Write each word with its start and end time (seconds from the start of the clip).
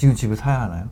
지금 0.00 0.14
집을 0.14 0.34
사야 0.34 0.62
하나요? 0.62 0.84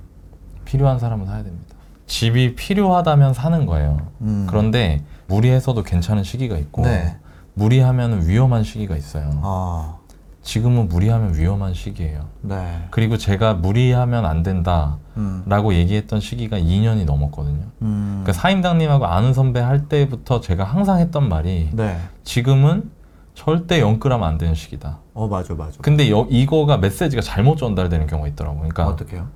필요한 0.66 0.98
사람은 0.98 1.24
사야 1.24 1.42
됩니다. 1.42 1.74
집이 2.06 2.56
필요하다면 2.56 3.32
사는 3.32 3.64
거예요. 3.64 4.06
음. 4.20 4.44
그런데 4.46 5.02
무리해서도 5.28 5.82
괜찮은 5.82 6.24
시기가 6.24 6.58
있고 6.58 6.82
네. 6.82 7.16
무리하면 7.54 8.28
위험한 8.28 8.64
시기가 8.64 8.98
있어요. 8.98 9.30
아, 9.42 9.96
지금은 10.42 10.90
무리하면 10.90 11.34
위험한 11.38 11.72
시기예요. 11.72 12.26
네. 12.42 12.86
그리고 12.90 13.16
제가 13.16 13.54
무리하면 13.54 14.26
안 14.26 14.42
된다라고 14.42 14.98
음. 15.16 15.72
얘기했던 15.72 16.20
시기가 16.20 16.58
2년이 16.58 17.06
넘었거든요. 17.06 17.64
음. 17.80 18.20
그러니까 18.24 18.34
사임당님하고 18.34 19.06
아는 19.06 19.32
선배 19.32 19.60
할 19.60 19.88
때부터 19.88 20.42
제가 20.42 20.64
항상 20.64 20.98
했던 20.98 21.30
말이 21.30 21.70
네. 21.72 21.98
지금은 22.24 22.90
절대 23.34 23.80
영끌하면 23.80 24.28
안 24.28 24.36
되는 24.36 24.54
시기다. 24.54 24.98
어, 25.18 25.26
맞아, 25.26 25.52
맞아. 25.54 25.72
근데 25.82 26.10
여- 26.10 26.26
이거가 26.30 26.76
메시지가 26.78 27.22
잘못 27.22 27.56
전달되는 27.56 28.06
경우가 28.06 28.28
있더라고요. 28.28 28.58
그러니까 28.60 28.86
어떻게요? 28.86 29.26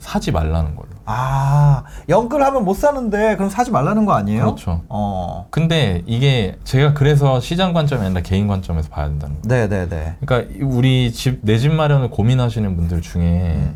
사지 0.00 0.32
말라는 0.32 0.74
걸로. 0.74 0.88
아, 1.04 1.84
영끌 2.08 2.42
하면 2.42 2.64
못 2.64 2.74
사는데 2.74 3.36
그럼 3.36 3.48
사지 3.50 3.70
말라는 3.70 4.04
거 4.04 4.14
아니에요? 4.14 4.42
그렇죠. 4.46 4.82
어. 4.88 5.46
근데 5.50 6.02
이게 6.06 6.58
제가 6.64 6.92
그래서 6.94 7.38
시장 7.38 7.72
관점이 7.72 8.04
아니라 8.04 8.20
개인 8.22 8.48
관점에서 8.48 8.88
봐야 8.88 9.06
된다는 9.08 9.40
거예요. 9.42 9.68
네, 9.68 9.68
네, 9.68 9.88
네. 9.88 10.16
그러니까 10.26 10.52
우리 10.66 11.12
집 11.12 11.40
내 11.44 11.56
집 11.58 11.72
마련을 11.72 12.10
고민하시는 12.10 12.74
분들 12.76 13.00
중에 13.00 13.70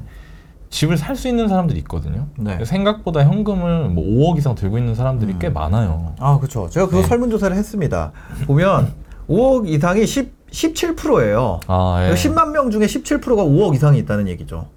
집을 0.68 0.96
살 0.98 1.14
수 1.14 1.28
있는 1.28 1.46
사람들이 1.48 1.78
있거든요. 1.80 2.26
음. 2.40 2.44
네. 2.44 2.64
생각보다 2.64 3.22
현금을 3.22 3.88
뭐 3.90 4.02
5억 4.04 4.38
이상 4.38 4.56
들고 4.56 4.78
있는 4.78 4.96
사람들이 4.96 5.34
음. 5.34 5.38
꽤 5.38 5.48
많아요. 5.48 6.14
아, 6.18 6.38
그렇죠. 6.38 6.68
제가 6.68 6.86
그거 6.86 7.02
네. 7.02 7.06
설문조사를 7.06 7.56
했습니다. 7.56 8.10
보면 8.48 8.92
5억 9.28 9.68
이상이 9.68 10.04
10, 10.06 10.34
17%예요. 10.56 11.60
아, 11.66 12.08
예. 12.08 12.14
10만 12.14 12.50
명 12.50 12.70
중에 12.70 12.86
17%가 12.86 13.44
5억 13.44 13.74
이상이 13.74 13.98
있다는 13.98 14.26
얘기죠. 14.28 14.68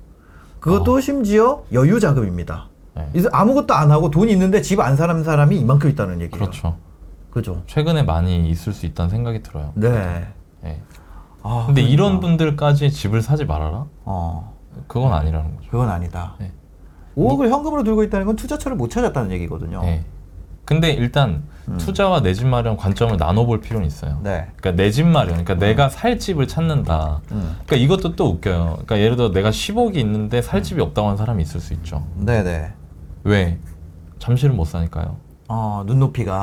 그것도 0.59 0.95
어. 0.95 0.99
심지어 1.01 1.63
여유 1.71 1.99
자금입니다. 2.01 2.67
네. 2.95 3.07
그래서 3.13 3.29
아무것도 3.31 3.73
안 3.73 3.91
하고 3.91 4.11
돈이 4.11 4.31
있는데 4.33 4.61
집 4.61 4.81
안 4.81 4.97
사는 4.97 5.23
사람이 5.23 5.57
이만큼 5.57 5.89
있다는 5.89 6.19
얘기예요. 6.21 6.31
그렇죠. 6.45 6.75
그죠. 7.31 7.63
최근에 7.67 8.03
많이 8.03 8.49
있을 8.49 8.73
수 8.73 8.85
있다는 8.85 9.09
생각이 9.09 9.41
들어요. 9.41 9.71
네. 9.75 10.27
예. 10.65 10.81
아, 11.43 11.63
근데 11.67 11.81
그러니까. 11.81 11.93
이런 11.93 12.19
분들까지 12.19 12.91
집을 12.91 13.21
사지 13.21 13.45
말아라? 13.45 13.85
어, 14.03 14.57
그건 14.87 15.13
아니라는 15.13 15.55
거죠. 15.55 15.69
그건 15.71 15.89
아니다. 15.89 16.35
네. 16.39 16.51
5억을 17.15 17.49
현금으로 17.49 17.83
들고 17.83 18.03
있다는 18.03 18.25
건 18.25 18.35
투자처를 18.35 18.75
못 18.75 18.89
찾았다는 18.89 19.31
얘기거든요. 19.31 19.81
예. 19.85 20.03
근데 20.69 20.91
일단 20.91 21.41
음. 21.67 21.77
투자와 21.79 22.21
내 22.21 22.31
집 22.35 22.45
마련 22.45 22.77
관점을 22.77 23.17
나눠볼 23.17 23.59
필요는 23.59 23.87
있어요. 23.87 24.19
네. 24.21 24.45
그러니까 24.57 24.71
내 24.83 24.91
집 24.91 25.07
마련, 25.07 25.43
그러니까 25.43 25.55
내가 25.55 25.89
살 25.89 26.19
집을 26.19 26.47
찾는다. 26.47 27.21
음. 27.31 27.55
그러니까 27.65 27.75
이것도 27.77 28.15
또 28.15 28.27
웃겨요. 28.29 28.65
그러니까 28.73 28.99
예를 28.99 29.15
들어 29.15 29.31
내가 29.31 29.49
10억이 29.49 29.95
있는데 29.97 30.43
살 30.43 30.61
집이 30.61 30.79
없다고 30.79 31.07
하는 31.07 31.17
사람이 31.17 31.41
있을 31.41 31.59
수 31.59 31.73
있죠. 31.73 32.05
네네. 32.17 32.71
왜? 33.23 33.57
잠실은 34.19 34.55
못 34.55 34.65
사니까요. 34.65 35.17
어, 35.47 35.83
눈높이가. 35.87 36.33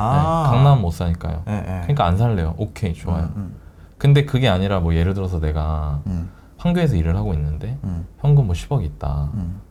네, 0.43 0.49
강남 0.57 0.81
못 0.81 0.91
사니까요. 0.91 1.43
예, 1.47 1.53
예. 1.53 1.63
그러니까 1.83 2.05
안 2.05 2.17
살래요. 2.17 2.53
오케이, 2.57 2.93
좋아요. 2.93 3.29
음, 3.37 3.55
근데 3.97 4.25
그게 4.25 4.49
아니라 4.49 4.81
뭐 4.81 4.93
예를 4.93 5.13
들어서 5.13 5.39
내가 5.39 6.01
음, 6.07 6.29
판교에서 6.57 6.97
일을 6.97 7.15
하고 7.15 7.33
있는데 7.33 7.77
음, 7.85 8.05
현금 8.19 8.47
뭐 8.47 8.53
10억이 8.55 8.83
있다. 8.83 9.29
음. 9.35 9.61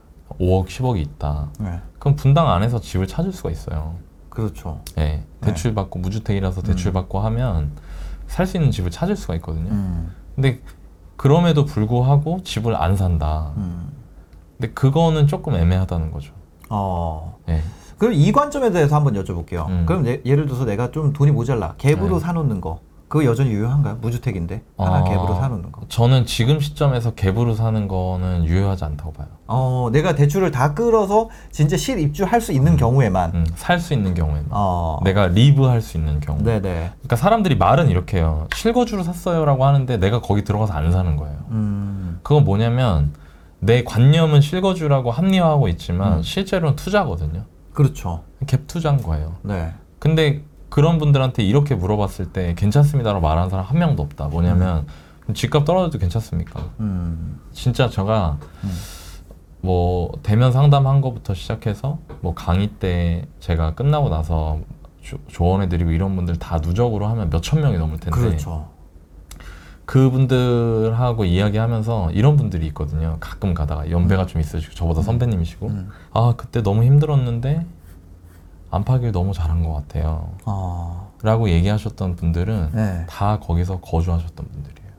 5억, 0.41 0.66
10억이 0.68 1.00
있다. 1.00 1.48
네. 1.60 1.80
그럼 1.98 2.16
분당 2.16 2.50
안에서 2.50 2.80
집을 2.80 3.06
찾을 3.06 3.32
수가 3.32 3.50
있어요. 3.50 3.94
그렇죠. 4.40 4.82
예. 4.98 5.22
대출 5.40 5.74
받고 5.74 5.98
무주택이라서 5.98 6.60
대출 6.60 6.90
음. 6.90 6.92
받고 6.92 7.20
하면 7.20 7.70
살 8.26 8.46
수 8.46 8.58
있는 8.58 8.70
집을 8.70 8.90
찾을 8.90 9.16
수가 9.16 9.34
있거든요. 9.36 9.70
음, 9.70 10.10
근데 10.34 10.60
그럼에도 11.16 11.64
불구하고 11.64 12.42
집을 12.42 12.76
안 12.76 12.96
산다. 12.96 13.52
음. 13.56 13.88
근데 14.58 14.74
그거는 14.74 15.26
조금 15.26 15.54
애매하다는 15.54 16.10
거죠. 16.10 16.34
어. 16.68 17.38
예. 17.48 17.62
그럼 17.96 18.12
이 18.12 18.30
관점에 18.30 18.72
대해서 18.72 18.94
한번 18.96 19.14
여쭤볼게요. 19.14 19.66
음. 19.70 19.84
그럼 19.86 20.02
내- 20.02 20.20
예를 20.26 20.44
들어서 20.44 20.66
내가 20.66 20.90
좀 20.90 21.14
돈이 21.14 21.30
모자라 21.30 21.76
갭으로 21.78 22.14
네. 22.14 22.20
사놓는 22.20 22.60
거 22.60 22.80
그거 23.09 23.25
여전히 23.25 23.50
유효한가요? 23.50 23.99
무주택인데 24.00 24.62
하나 24.77 25.03
어, 25.03 25.05
갭으로 25.05 25.39
사놓는 25.39 25.71
거. 25.71 25.83
저는 25.89 26.27
지금 26.27 26.59
시점에서 26.59 27.15
갭으로 27.15 27.55
사는 27.55 27.87
거는 27.87 28.44
유효하지 28.47 28.84
않다고 28.84 29.12
봐요. 29.12 29.28
어, 29.47 29.91
내가 29.93 30.17
대출을 30.17 30.50
다 30.50 30.75
끌어서 30.75 31.31
진짜 31.53 31.77
실입주할 31.77 32.41
수 32.41 32.53
있는 32.53 32.77
경우에만. 32.77 33.31
음, 33.34 33.47
살 33.55 33.78
수 33.78 33.94
있는 33.94 34.15
경우에는. 34.15 34.47
어. 34.50 34.99
내가 35.05 35.28
리브 35.28 35.62
할 35.67 35.81
수 35.81 35.97
있는 35.99 36.19
경우. 36.19 36.43
네네. 36.43 36.61
그러니까 36.61 37.15
사람들이 37.17 37.56
말은 37.56 37.91
이렇게 37.91 38.19
해요. 38.19 38.49
실거주로 38.55 39.05
샀어요라고 39.05 39.65
하는데 39.65 39.97
내가 39.99 40.21
거기 40.21 40.43
들어가서 40.43 40.73
안 40.73 40.91
사는 40.91 41.17
거예요. 41.17 41.37
음. 41.50 42.19
그건 42.25 42.43
뭐냐면 42.44 43.12
내 43.61 43.84
관념은 43.84 44.41
실거주라고 44.41 45.12
합리화하고 45.12 45.69
있지만 45.69 46.19
음. 46.19 46.23
실제로는 46.23 46.75
투자거든요. 46.75 47.44
그렇죠. 47.73 48.25
갭 48.47 48.67
투자인 48.67 49.00
거예요. 49.00 49.37
네. 49.43 49.73
근데 50.00 50.43
그런 50.69 50.99
분들한테 50.99 51.43
이렇게 51.43 51.75
물어봤을 51.75 52.32
때 52.32 52.54
괜찮습니다라고 52.56 53.21
말하는 53.21 53.50
사람 53.50 53.65
한 53.65 53.78
명도 53.78 54.03
없다. 54.03 54.28
뭐냐면 54.28 54.87
집값 55.34 55.65
떨어져도 55.65 55.99
괜찮습니까? 55.99 56.71
음. 56.81 57.41
진짜 57.53 57.88
제가 57.88 58.38
음. 58.65 58.71
뭐 59.60 60.12
대면 60.22 60.53
상담한 60.53 61.00
거부터 61.00 61.34
시작해서 61.34 61.99
뭐 62.21 62.34
강의 62.34 62.69
때 62.69 63.26
제가 63.41 63.75
끝나고 63.75 64.09
나서 64.09 64.60
조, 65.03 65.19
조언해드리고 65.28 65.91
이런 65.91 66.15
분들 66.16 66.37
다 66.38 66.59
누적으로 66.59 67.06
하면 67.09 67.31
몇천 67.31 67.60
명이 67.60 67.78
넘을 67.78 67.99
텐데 67.99 68.10
그렇죠. 68.10 68.69
그분들하고 69.84 71.25
이야기하면서 71.25 72.10
이런 72.10 72.37
분들이 72.37 72.66
있거든요. 72.69 73.16
가끔 73.21 73.55
가다가 73.55 73.88
연배가 73.91 74.26
좀 74.26 74.41
있으시고 74.41 74.75
저보다 74.75 75.03
선배님이시고 75.03 75.66
음. 75.69 75.91
아 76.12 76.34
그때 76.37 76.62
너무 76.62 76.82
힘들었는데 76.82 77.65
안 78.71 78.84
파길 78.84 79.12
너무 79.12 79.32
잘한 79.32 79.62
것 79.62 79.72
같아요. 79.72 80.31
어. 80.44 81.12
라고 81.22 81.49
얘기하셨던 81.49 82.16
분들은 82.16 82.71
네. 82.72 83.06
다 83.09 83.38
거기서 83.41 83.81
거주하셨던 83.81 84.47
분들이에요. 84.47 84.91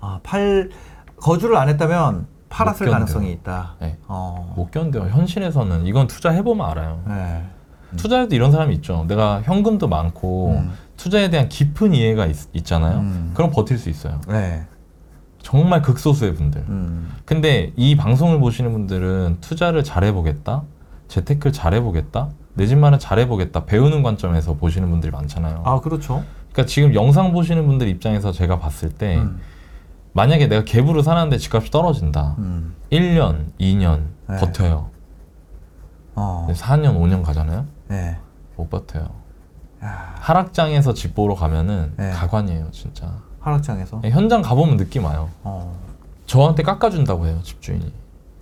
아, 0.00 0.20
팔 0.22 0.70
거주를 1.16 1.56
안 1.56 1.68
했다면 1.68 2.26
팔았을 2.48 2.86
못 2.86 2.90
견뎌요. 2.90 2.92
가능성이 2.92 3.32
있다. 3.32 3.74
네. 3.80 3.98
어. 4.06 4.52
못 4.56 4.70
견뎌요. 4.70 5.10
현실에서는 5.10 5.86
이건 5.86 6.06
투자해보면 6.06 6.68
알아요. 6.70 7.02
네. 7.06 7.44
투자에도 7.96 8.34
이런 8.34 8.52
사람이 8.52 8.74
있죠. 8.76 9.04
내가 9.08 9.42
현금도 9.42 9.88
많고 9.88 10.50
음. 10.58 10.72
투자에 10.96 11.30
대한 11.30 11.48
깊은 11.48 11.94
이해가 11.94 12.26
있, 12.26 12.64
잖아요 12.64 12.98
음. 12.98 13.30
그럼 13.34 13.50
버틸 13.50 13.78
수 13.78 13.88
있어요. 13.88 14.20
네. 14.28 14.66
정말 15.40 15.80
극소수의 15.80 16.34
분들. 16.34 16.64
음. 16.68 17.10
근데 17.24 17.72
이 17.76 17.96
방송을 17.96 18.40
보시는 18.40 18.72
분들은 18.72 19.38
투자를 19.40 19.84
잘해보겠다, 19.84 20.64
재테크를 21.06 21.52
잘해보겠다, 21.52 22.28
내 22.58 22.66
집만을 22.66 22.98
잘해보겠다, 22.98 23.66
배우는 23.66 24.02
관점에서 24.02 24.54
보시는 24.54 24.90
분들이 24.90 25.12
많잖아요. 25.12 25.62
아, 25.64 25.80
그렇죠. 25.80 26.24
그러니까 26.52 26.66
지금 26.66 26.92
영상 26.92 27.32
보시는 27.32 27.64
분들 27.68 27.86
입장에서 27.86 28.32
제가 28.32 28.58
봤을 28.58 28.90
때 28.90 29.16
음. 29.18 29.40
만약에 30.12 30.48
내가 30.48 30.64
갭으로 30.64 31.04
사는데 31.04 31.38
집값이 31.38 31.70
떨어진다. 31.70 32.34
음. 32.38 32.74
1년, 32.90 33.44
2년 33.60 34.00
네. 34.28 34.36
버텨요. 34.38 34.90
어. 36.16 36.44
근데 36.48 36.60
4년, 36.60 36.98
5년 36.98 37.22
가잖아요. 37.22 37.64
네. 37.86 38.18
못 38.56 38.68
버텨요. 38.68 39.08
야, 39.84 40.14
하락장에서 40.18 40.94
집 40.94 41.14
보러 41.14 41.36
가면은 41.36 41.92
네. 41.96 42.10
가관이에요, 42.10 42.72
진짜. 42.72 43.08
하락장에서. 43.38 44.00
현장 44.04 44.42
가보면 44.42 44.78
느낌 44.78 45.04
와요. 45.04 45.28
어. 45.44 45.78
저한테 46.26 46.64
깎아준다고 46.64 47.26
해요, 47.26 47.38
집주인이. 47.44 47.92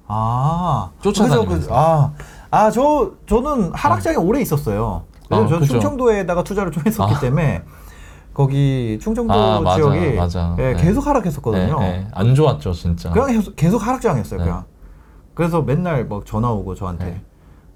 아. 0.07 0.89
쫓아다니면서. 1.03 1.49
그죠, 1.55 1.69
그- 1.69 1.75
아. 1.75 2.13
아, 2.51 2.71
저 2.71 3.13
저는 3.27 3.73
하락장에 3.75 4.17
오래 4.17 4.41
있었어요. 4.41 5.05
왜냐면 5.31 5.47
아, 5.47 5.49
저는 5.49 5.61
그죠. 5.63 5.73
충청도에다가 5.75 6.45
투자를 6.45 6.73
좀 6.73 6.83
했었기 6.87 7.15
아. 7.15 7.21
때문에 7.21 7.63
거기 8.33 8.99
충청도 9.01 9.33
아, 9.33 9.61
맞아, 9.61 9.77
지역이 9.77 10.15
맞아. 10.15 10.57
예, 10.59 10.75
네. 10.75 10.83
계속 10.83 11.07
하락했었거든요. 11.07 11.81
네, 11.81 11.91
네. 11.91 12.09
안 12.13 12.35
좋았죠, 12.35 12.73
진짜. 12.73 13.11
그냥 13.11 13.29
계속, 13.29 13.57
계속 13.57 13.87
하락장이었어요, 13.87 14.39
네. 14.39 14.45
그냥. 14.45 14.65
그래서 15.35 15.63
맨날 15.63 16.07
막 16.07 16.25
전화 16.27 16.51
오고 16.51 16.75
저한테. 16.75 17.05
네. 17.05 17.21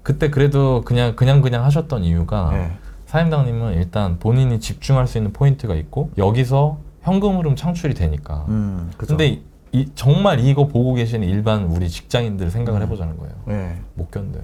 그때 0.03 0.29
그래도 0.29 0.81
그냥 0.83 1.15
그냥 1.15 1.41
그냥 1.41 1.63
하셨던 1.65 2.03
이유가 2.03 2.49
네. 2.51 2.71
사임당님은 3.05 3.73
일단 3.73 4.19
본인이 4.19 4.59
집중할 4.59 5.07
수 5.07 5.17
있는 5.17 5.33
포인트가 5.33 5.75
있고 5.75 6.11
여기서 6.17 6.77
현금 7.01 7.37
흐름 7.37 7.55
창출이 7.55 7.93
되니까. 7.93 8.45
음, 8.47 8.91
그죠. 8.97 9.17
근데 9.17 9.41
이, 9.73 9.89
정말 9.95 10.39
이거 10.39 10.67
보고 10.67 10.93
계시는 10.93 11.27
일반 11.27 11.63
우리 11.65 11.89
직장인들 11.89 12.49
생각을 12.51 12.81
음. 12.81 12.85
해보자는 12.85 13.17
거예요. 13.17 13.33
네. 13.45 13.81
못 13.95 14.09
견뎌요. 14.11 14.43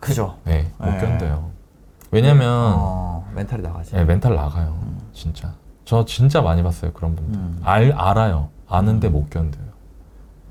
그죠. 0.00 0.36
네, 0.44 0.70
못 0.78 0.90
네. 0.90 0.98
견뎌요. 0.98 1.50
왜냐면 2.10 2.74
어, 2.76 3.26
mental이 3.34 3.62
나가지. 3.62 3.94
네, 3.94 4.04
멘탈 4.04 4.34
나가요. 4.34 4.78
진짜. 5.12 5.52
저 5.84 6.04
진짜 6.04 6.42
많이 6.42 6.62
봤어요 6.62 6.92
그런 6.92 7.14
분들. 7.14 7.38
음. 7.38 7.60
알 7.64 7.92
알아요. 7.92 8.50
아는데 8.68 9.08
못 9.08 9.30
견뎌요. 9.30 9.74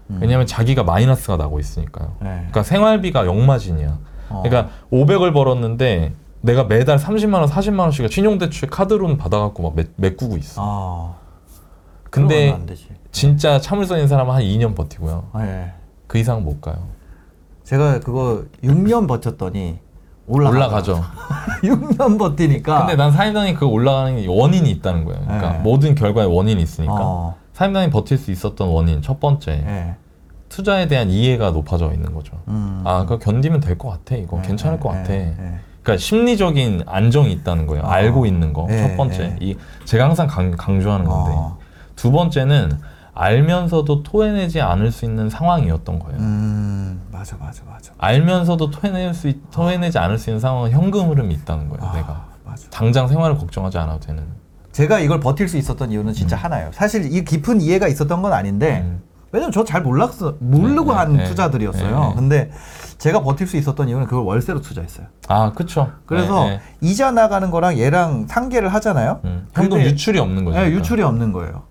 음. 0.10 0.20
왜냐면 0.22 0.46
자기가 0.46 0.84
마이너스가 0.84 1.38
나고 1.38 1.60
있으니까요. 1.60 2.16
네. 2.20 2.30
그러니까 2.36 2.64
생활비가 2.64 3.26
영마진이야. 3.26 3.98
어. 4.30 4.44
그러니까 4.44 4.74
500을 4.92 5.34
벌었는데 5.34 6.14
내가 6.42 6.66
매달 6.66 6.98
30만 6.98 7.36
원, 7.36 7.46
40만 7.46 7.80
원씩 7.80 8.12
신용대출 8.12 8.70
카드론 8.70 9.18
받아갖고 9.18 9.64
막 9.64 9.76
매, 9.76 9.86
메꾸고 9.96 10.38
있어. 10.38 10.62
아. 10.64 11.16
근데. 12.10 12.58
진짜 13.12 13.60
참을성 13.60 13.98
있는 13.98 14.08
사람은 14.08 14.34
한 14.34 14.42
2년 14.42 14.76
버티고요. 14.76 15.30
예. 15.38 15.74
그 16.08 16.18
이상 16.18 16.44
못 16.44 16.62
가요. 16.62 16.93
제가 17.74 18.00
그거 18.02 18.44
6년 18.64 19.08
버텼더니 19.08 19.80
올라가. 20.28 20.56
올라가죠. 20.56 21.04
6년 21.64 22.20
버티니까. 22.20 22.80
근데 22.86 22.96
난 22.96 23.12
사임당이 23.12 23.56
그 23.56 23.66
올라가는 23.66 24.16
게 24.22 24.28
원인이 24.28 24.70
있다는 24.70 25.06
거예요. 25.06 25.20
그러니까 25.26 25.54
네. 25.54 25.60
모든 25.60 25.96
결과에 25.96 26.26
원인이 26.26 26.62
있으니까. 26.62 26.96
어, 27.00 27.36
사임당이 27.54 27.90
버틸 27.90 28.20
수 28.20 28.30
있었던 28.32 28.68
원인 28.70 29.02
첫 29.02 29.20
번째 29.20 29.52
예. 29.66 29.96
투자에 30.50 30.88
대한 30.88 31.10
이해가 31.10 31.50
높아져 31.50 31.92
있는 31.94 32.14
거죠. 32.14 32.34
음. 32.48 32.84
아, 32.86 33.02
그거 33.06 33.18
견디면 33.18 33.60
될 33.60 33.76
것 33.76 33.90
같아. 33.90 34.16
이거 34.16 34.38
예, 34.38 34.48
괜찮을 34.48 34.78
예, 34.78 34.80
것 34.82 34.90
같아. 34.90 35.12
예, 35.12 35.36
예. 35.40 35.60
그러니까 35.82 35.98
심리적인 35.98 36.84
안정이 36.86 37.32
있다는 37.32 37.66
거예요. 37.66 37.84
어. 37.86 37.88
알고 37.88 38.28
있는 38.28 38.54
거. 38.54 38.68
예, 38.70 38.78
첫 38.88 38.96
번째. 38.98 39.24
예. 39.24 39.38
이 39.42 39.58
제가 39.86 40.06
항상 40.06 40.28
강, 40.28 40.52
강조하는 40.52 41.06
건데. 41.08 41.32
어. 41.36 41.58
두 41.96 42.12
번째는 42.12 42.72
알면서도 43.16 44.04
토해내지 44.04 44.62
않을 44.62 44.92
수 44.92 45.06
있는 45.06 45.30
상황이었던 45.30 46.00
거예요. 46.00 46.20
음, 46.20 47.02
맞아, 47.12 47.36
맞아, 47.40 47.64
맞아. 47.70 47.94
알면서도 47.98 48.72
토해낼 48.72 49.14
수 49.14 49.28
있- 49.28 49.52
토해내지 49.52 49.98
않을 50.00 50.18
수 50.18 50.30
있는 50.30 50.40
상황은 50.40 50.72
현금 50.72 51.10
흐름이 51.10 51.34
있다는 51.36 51.70
거예요. 51.70 51.84
아, 51.86 51.94
내가 51.96 52.26
맞아. 52.44 52.70
당장 52.70 53.08
생활을 53.08 53.38
걱정하지 53.38 53.78
않아도 53.78 54.00
되는. 54.00 54.24
제가 54.72 55.00
이걸 55.00 55.20
버틸 55.20 55.48
수 55.48 55.58
있었던 55.58 55.92
이유는 55.92 56.14
진짜 56.14 56.36
하나예요. 56.36 56.72
사실 56.74 57.14
이 57.14 57.24
깊은 57.24 57.62
이해가 57.62 57.88
있었던 57.88 58.22
건 58.24 58.34
아닌데, 58.34 58.82
음. 58.84 59.04
왜냐면 59.32 59.52
저 59.52 59.64
잘 59.64 59.82
몰랐어, 59.82 60.36
모르고 60.40 60.92
네, 60.92 60.98
한 60.98 61.14
네, 61.18 61.24
투자들이었어요. 61.26 62.00
네, 62.00 62.08
네. 62.10 62.14
근데 62.16 62.52
제가 62.98 63.22
버틸 63.22 63.48
수 63.48 63.58
있었던 63.58 63.90
이유는 63.90 64.06
그걸 64.08 64.24
월세로 64.26 64.62
투자했어요. 64.62 65.08
아, 65.28 65.52
그쵸. 65.54 65.92
그래서 66.06 66.44
네, 66.46 66.50
네. 66.52 66.62
이자 66.82 67.12
나가는 67.12 67.50
거랑 67.52 67.78
얘랑 67.78 68.26
상계를 68.28 68.70
하잖아요. 68.70 69.22
음, 69.26 69.48
현금 69.54 69.78
근데- 69.78 69.92
유출이 69.92 70.18
없는 70.20 70.46
거죠. 70.46 70.60
네, 70.60 70.70
유출이 70.72 71.02
없는 71.04 71.32
거예요. 71.32 71.64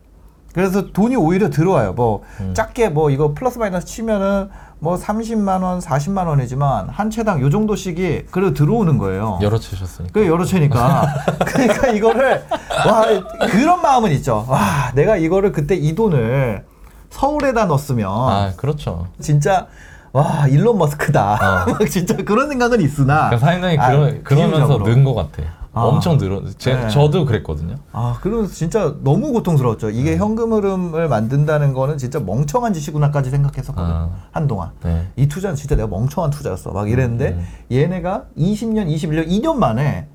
그래서 0.54 0.92
돈이 0.92 1.16
오히려 1.16 1.50
들어와요. 1.50 1.92
뭐 1.94 2.22
음. 2.40 2.52
작게 2.54 2.90
뭐 2.90 3.10
이거 3.10 3.32
플러스 3.34 3.58
마이너스 3.58 3.86
치면은 3.86 4.50
뭐 4.78 4.96
30만 4.96 5.62
원, 5.62 5.78
40만 5.78 6.26
원이지만 6.26 6.88
한 6.88 7.08
채당 7.10 7.40
요 7.40 7.48
정도씩이 7.50 8.24
그래도 8.30 8.52
들어오는 8.52 8.98
거예요. 8.98 9.38
여러 9.40 9.58
채셨으니까. 9.58 10.12
그 10.12 10.26
여러 10.26 10.44
채니까. 10.44 11.06
그러니까 11.46 11.88
이거를 11.88 12.44
와 12.86 13.04
그런 13.48 13.80
마음은 13.80 14.10
있죠. 14.12 14.44
와 14.48 14.90
내가 14.94 15.16
이거를 15.16 15.52
그때 15.52 15.74
이 15.76 15.94
돈을 15.94 16.64
서울에다 17.10 17.66
넣었으면 17.66 18.10
아, 18.10 18.52
그렇죠. 18.56 19.06
진짜 19.20 19.68
와 20.12 20.46
일론 20.48 20.78
머스크다. 20.78 21.64
어. 21.68 21.70
막 21.70 21.86
진짜 21.88 22.16
그런 22.16 22.48
생각은 22.48 22.80
있으나. 22.80 23.28
그러니까 23.30 23.38
사임당이 23.46 23.78
아, 23.78 23.90
그러, 23.90 24.12
그러면서. 24.24 24.78
는 24.78 25.04
것 25.04 25.14
같아. 25.14 25.42
아. 25.74 25.82
엄청 25.84 26.18
늘어. 26.18 26.42
제, 26.58 26.74
네. 26.74 26.88
저도 26.88 27.24
그랬거든요. 27.24 27.76
아, 27.92 28.18
그러면서 28.20 28.52
진짜 28.54 28.94
너무 29.02 29.32
고통스러웠죠. 29.32 29.88
네. 29.90 29.94
이게 29.98 30.16
현금 30.18 30.52
흐름을 30.52 31.08
만든다는 31.08 31.72
거는 31.72 31.96
진짜 31.96 32.20
멍청한 32.20 32.74
짓이구나까지 32.74 33.30
생각했었거든요. 33.30 33.94
아. 33.94 34.10
한동안. 34.32 34.72
네. 34.82 35.08
이 35.16 35.28
투자는 35.28 35.56
진짜 35.56 35.74
내가 35.76 35.88
멍청한 35.88 36.30
투자였어. 36.30 36.72
막 36.72 36.90
이랬는데 36.90 37.28
음. 37.30 37.46
얘네가 37.70 38.26
20년, 38.36 38.86
21년, 38.94 39.28
2년 39.28 39.54
만에 39.56 40.08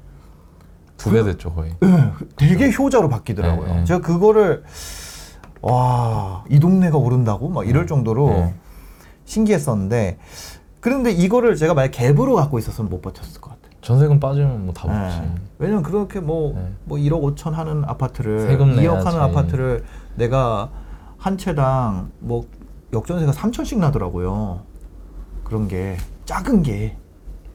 두 0.98 1.12
배 1.12 1.24
됐죠, 1.24 1.54
거의. 1.54 1.75
되게 2.38 2.71
효자로 2.71 3.09
바뀌더라고요. 3.09 3.68
네, 3.68 3.74
네. 3.77 3.86
제가 3.86 4.01
그거를 4.01 4.63
와, 5.62 6.44
이 6.50 6.59
동네가 6.59 6.98
오른다고 6.98 7.50
막 7.50 7.68
이럴 7.68 7.88
정도로 7.88 8.30
네. 8.30 8.56
신기했었는데 9.25 10.18
그런데 10.80 11.12
이거를 11.12 11.56
제가 11.56 11.74
만약 11.74 11.92
갭으로 11.92 12.36
갖고 12.36 12.59
있었으면 12.59 12.89
못 12.89 13.01
버텼을 13.01 13.42
것 13.42 13.50
같아요. 13.51 13.67
전세금 13.88 14.19
빠지면 14.19 14.66
뭐다 14.66 14.86
먹지. 14.86 15.19
네. 15.22 15.36
왜냐면 15.60 15.81
그렇게 15.81 16.19
뭐, 16.19 16.51
네. 16.54 16.69
뭐 16.84 16.98
1억 16.98 17.22
5천 17.38 17.51
하는 17.51 17.86
아파트를 17.86 18.42
세금 18.42 18.75
2억 18.75 19.06
하는. 19.06 19.18
아파트를 19.22 19.86
내가 20.16 20.69
한 21.18 21.38
채당 21.38 22.12
뭐 22.19 22.45
역전세가 22.92 23.31
3천씩 23.31 23.78
나더라고요. 23.80 24.60
그런 25.45 25.69
게 25.69 25.95
작은 26.25 26.63
게. 26.63 26.98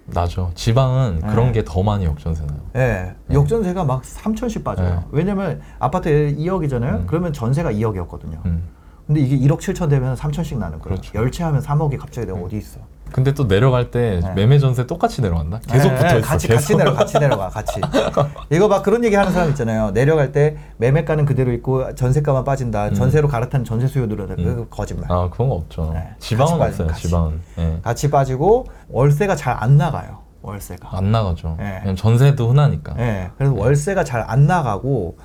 나죠. 0.07 0.51
지방은 0.55 1.21
네. 1.21 1.29
그런 1.29 1.53
게 1.53 1.63
더 1.65 1.83
많이 1.83 2.07
역전세 2.07 2.47
나요. 2.47 2.61
예. 2.77 2.79
네. 2.79 3.35
역전세가 3.35 3.85
막 3.85 4.01
3천씩 4.01 4.65
빠져요. 4.65 4.89
네. 4.89 5.07
왜냐면 5.11 5.61
아파트 5.79 6.35
2억이잖아요. 6.39 7.01
음. 7.01 7.07
그러면 7.07 7.35
전세가 7.35 7.73
2억이었거든요. 7.73 8.43
음. 8.47 8.69
근데 9.07 9.21
이게 9.21 9.37
1억 9.47 9.59
7천 9.59 9.91
되면 9.91 10.15
3천씩 10.17 10.57
나는 10.57 10.79
거예요. 10.79 10.83
그렇죠. 10.97 11.13
열채 11.15 11.45
하면 11.45 11.61
3억이 11.61 11.99
갑자기 11.99 12.27
내가 12.27 12.39
어디 12.41 12.57
있어. 12.57 12.81
근데 13.13 13.33
또 13.35 13.47
내려갈 13.47 13.91
때 13.91 14.21
네. 14.23 14.33
매매 14.35 14.59
전세 14.59 14.87
똑같이 14.87 15.21
내려간다. 15.23 15.61
계속 15.69 15.91
예, 15.91 15.95
붙어 15.97 16.15
예, 16.15 16.19
있어. 16.21 16.29
같이 16.29 16.49
계속. 16.49 16.59
같이 16.61 16.77
내려 16.77 16.95
같이 16.95 17.19
내려가 17.19 17.49
같이. 17.49 17.81
이거 18.51 18.69
막 18.69 18.83
그런 18.83 19.05
얘기 19.05 19.15
하는 19.15 19.33
사람 19.33 19.51
있잖아요. 19.51 19.91
내려갈 19.93 20.33
때 20.33 20.57
매매가는 20.79 21.25
그대로 21.27 21.53
있고 21.53 21.95
전세가만 21.95 22.45
빠진다. 22.45 22.89
음. 22.89 22.95
전세로 22.95 23.29
갈아탄 23.29 23.65
전세 23.65 23.87
수요 23.87 24.07
늘어나. 24.07 24.35
음. 24.35 24.45
그거 24.45 24.67
거짓말. 24.69 25.11
아 25.11 25.29
그런 25.31 25.49
거 25.49 25.55
없죠. 25.57 25.91
네. 25.95 26.09
지방은 26.19 26.59
같이 26.59 26.83
없어요. 26.83 26.89
빠지는, 26.89 27.09
지방은. 27.09 27.41
예. 27.59 27.79
같이 27.83 28.11
빠지고 28.11 28.67
월세가 28.89 29.37
잘 29.37 29.57
안 29.63 29.77
나가요. 29.77 30.19
월세가. 30.43 30.97
안 30.97 31.13
나가죠. 31.13 31.57
네. 31.59 31.79
그냥 31.83 31.95
전세도 31.97 32.49
흔하니까. 32.49 32.95
예. 32.99 33.31
그래서 33.37 33.55
월세가 33.55 34.05
잘 34.05 34.25
안 34.27 34.47
나가고 34.47 35.17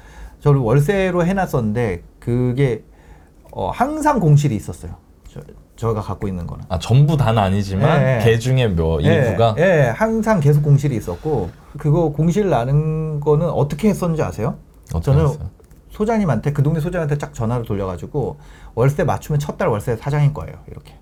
저를 0.41 0.59
월세로 0.59 1.25
해놨었는데 1.25 2.03
그게 2.19 2.83
어, 3.51 3.69
항상 3.71 4.19
공실이 4.19 4.55
있었어요. 4.55 4.91
저, 5.31 5.39
저가 5.77 6.01
갖고 6.01 6.27
있는 6.27 6.45
거는. 6.47 6.65
아 6.69 6.77
전부 6.79 7.15
다는 7.15 7.41
아니지만 7.41 8.01
예, 8.01 8.19
예. 8.19 8.23
개 8.23 8.37
중에 8.39 8.67
뭐 8.67 8.99
일부가 8.99 9.55
예, 9.57 9.61
예, 9.63 9.89
항상 9.95 10.39
계속 10.41 10.61
공실이 10.63 10.95
있었고 10.97 11.49
그거 11.77 12.09
공실 12.09 12.49
나는 12.49 13.19
거는 13.19 13.47
어떻게 13.49 13.87
했었는지 13.89 14.21
아세요? 14.23 14.55
어떻게 14.93 15.05
저는 15.05 15.27
했어요? 15.29 15.49
소장님한테 15.91 16.51
그 16.51 16.61
동네 16.63 16.79
소장한테 16.79 17.17
쫙 17.17 17.33
전화를 17.33 17.65
돌려가지고 17.65 18.37
월세 18.75 19.03
맞추면 19.03 19.39
첫 19.39 19.57
달 19.57 19.69
월세 19.69 19.95
사장인 19.95 20.33
거예요. 20.33 20.55
이렇게. 20.69 20.95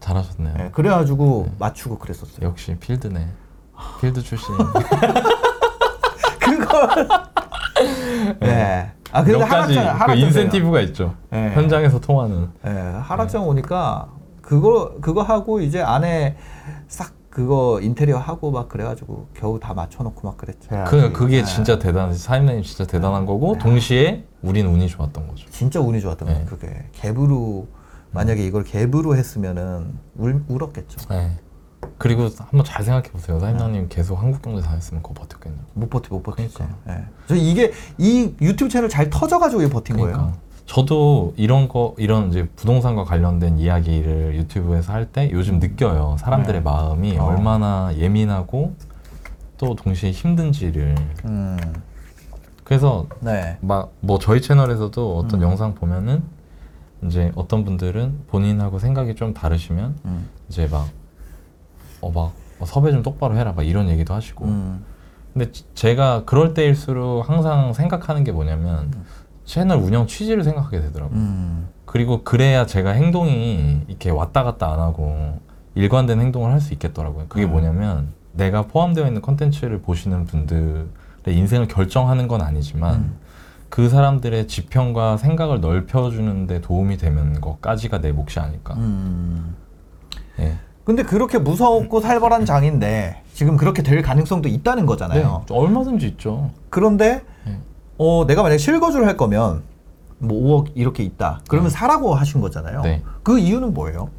잘하셨네요. 0.00 0.54
예, 0.60 0.70
그래가지고 0.70 1.48
맞추고 1.58 1.98
그랬었어요. 1.98 2.46
역시 2.46 2.76
필드네. 2.78 3.26
필드 4.00 4.22
출신. 4.22 4.54
그걸. 6.40 7.08
예. 8.44 8.92
아 9.12 9.22
근데 9.22 9.38
몇 9.38 9.46
가지 9.46 9.74
하락장 9.76 9.84
그 9.84 9.98
하락장 9.98 10.18
인센티브가 10.18 10.80
있죠. 10.82 11.14
예. 11.32 11.50
현장에서 11.54 12.00
통하는. 12.00 12.48
예, 12.66 12.70
하락장 12.70 13.46
오니까 13.48 14.08
그거 14.42 14.94
그거 15.00 15.22
하고 15.22 15.60
이제 15.60 15.80
안에 15.80 16.36
싹 16.88 17.12
그거 17.30 17.80
인테리어 17.80 18.18
하고 18.18 18.50
막 18.50 18.68
그래가지고 18.68 19.28
겨우 19.34 19.60
다 19.60 19.72
맞춰놓고 19.72 20.26
막 20.26 20.36
그랬죠. 20.36 20.68
그 20.88 21.12
그게 21.12 21.38
예. 21.38 21.44
진짜 21.44 21.78
대단. 21.78 22.12
사임님 22.12 22.62
진짜 22.62 22.84
대단한 22.84 23.24
거고 23.26 23.56
동시에 23.58 24.24
우린 24.42 24.66
운이 24.66 24.88
좋았던 24.88 25.28
거죠. 25.28 25.46
진짜 25.50 25.80
운이 25.80 26.00
좋았던 26.00 26.26
거예요. 26.26 26.40
네. 26.40 26.46
그게 26.46 26.88
갭으로 27.00 27.66
만약에 28.12 28.44
이걸 28.44 28.64
갭으로 28.64 29.16
했으면은 29.16 29.96
울, 30.16 30.42
울었겠죠. 30.48 31.08
네. 31.08 31.30
그리고 32.00 32.30
한번 32.38 32.64
잘 32.64 32.82
생각해 32.82 33.10
보세요. 33.10 33.38
사임님 33.38 33.88
계속 33.90 34.18
한국 34.18 34.40
경제 34.40 34.62
다녔으면 34.62 35.02
그거 35.02 35.14
버텼겠네요. 35.20 35.60
못 35.74 35.90
버티 35.90 36.08
못 36.08 36.22
버티죠. 36.22 36.54
그러니까. 36.54 36.78
예. 36.88 37.04
저 37.28 37.34
이게 37.36 37.72
이 37.98 38.34
유튜브 38.40 38.70
채널 38.70 38.88
잘 38.88 39.10
터져가지고 39.10 39.60
이게 39.60 39.70
버틴 39.70 39.98
거예요. 39.98 40.32
저도 40.64 41.34
이런 41.36 41.68
거 41.68 41.94
이런 41.98 42.30
이제 42.30 42.48
부동산과 42.56 43.04
관련된 43.04 43.58
이야기를 43.58 44.34
유튜브에서 44.36 44.94
할 44.94 45.12
때 45.12 45.28
요즘 45.30 45.58
느껴요. 45.58 46.16
사람들의 46.18 46.60
네. 46.60 46.64
마음이 46.64 47.18
어. 47.18 47.24
얼마나 47.26 47.92
예민하고 47.94 48.74
또 49.58 49.74
동시에 49.74 50.10
힘든지를. 50.10 50.94
음, 51.26 51.58
그래서 52.64 53.06
네. 53.20 53.58
막 53.60 53.90
뭐 54.00 54.18
저희 54.18 54.40
채널에서도 54.40 55.18
어떤 55.18 55.40
음. 55.40 55.50
영상 55.50 55.74
보면은 55.74 56.22
이제 57.04 57.30
어떤 57.34 57.66
분들은 57.66 58.20
본인하고 58.28 58.78
생각이 58.78 59.16
좀 59.16 59.34
다르시면 59.34 59.96
음, 60.06 60.28
이제 60.48 60.66
막 60.66 60.88
어막 62.00 62.32
섭외 62.64 62.92
좀 62.92 63.02
똑바로 63.02 63.36
해라 63.36 63.52
막 63.54 63.62
이런 63.66 63.88
얘기도 63.88 64.14
하시고 64.14 64.44
음, 64.44 64.84
근데 65.32 65.50
지- 65.50 65.64
제가 65.74 66.24
그럴 66.24 66.54
때일수록 66.54 67.28
항상 67.28 67.72
생각하는 67.72 68.24
게 68.24 68.32
뭐냐면 68.32 68.90
채널 69.44 69.78
운영 69.78 70.06
취지를 70.06 70.44
생각하게 70.44 70.80
되더라고요. 70.80 71.16
음, 71.18 71.68
그리고 71.86 72.22
그래야 72.22 72.66
제가 72.66 72.90
행동이 72.90 73.82
이렇게 73.88 74.10
왔다 74.10 74.42
갔다 74.44 74.72
안 74.72 74.78
하고 74.78 75.38
일관된 75.74 76.20
행동을 76.20 76.52
할 76.52 76.60
수 76.60 76.72
있겠더라고요. 76.74 77.26
그게 77.28 77.44
음. 77.44 77.50
뭐냐면 77.50 78.08
내가 78.32 78.62
포함되어 78.66 79.06
있는 79.06 79.22
컨텐츠를 79.22 79.80
보시는 79.82 80.24
분들의 80.26 80.86
인생을 81.26 81.66
결정하는 81.68 82.28
건 82.28 82.42
아니지만 82.42 82.94
음. 82.94 83.16
그 83.70 83.88
사람들의 83.88 84.46
지평과 84.48 85.16
생각을 85.16 85.60
넓혀주는 85.60 86.46
데 86.46 86.60
도움이 86.60 86.96
되는 86.96 87.40
것까지가 87.40 88.00
내 88.00 88.12
몫이 88.12 88.38
아닐까. 88.40 88.74
음. 88.74 89.54
예. 90.40 90.58
근데 90.90 91.04
그렇게 91.04 91.38
무섭고 91.38 92.00
살벌한 92.00 92.44
장인데 92.44 93.22
지금 93.32 93.56
그렇게 93.56 93.80
될 93.80 94.02
가능성도 94.02 94.48
있다는 94.48 94.86
거잖아요. 94.86 95.44
네, 95.48 95.54
얼마든지 95.54 96.04
있죠. 96.08 96.50
그런데 96.68 97.22
네. 97.46 97.60
어 97.96 98.24
내가 98.26 98.42
만약 98.42 98.58
실거주를 98.58 99.06
할 99.06 99.16
거면 99.16 99.62
뭐 100.18 100.64
5억 100.64 100.72
이렇게 100.74 101.04
있다. 101.04 101.42
그러면 101.46 101.70
사라고 101.70 102.12
하신 102.16 102.40
거잖아요. 102.40 102.82
네. 102.82 103.04
그 103.22 103.38
이유는 103.38 103.72
뭐예요? 103.72 104.10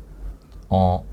어, 0.70 1.04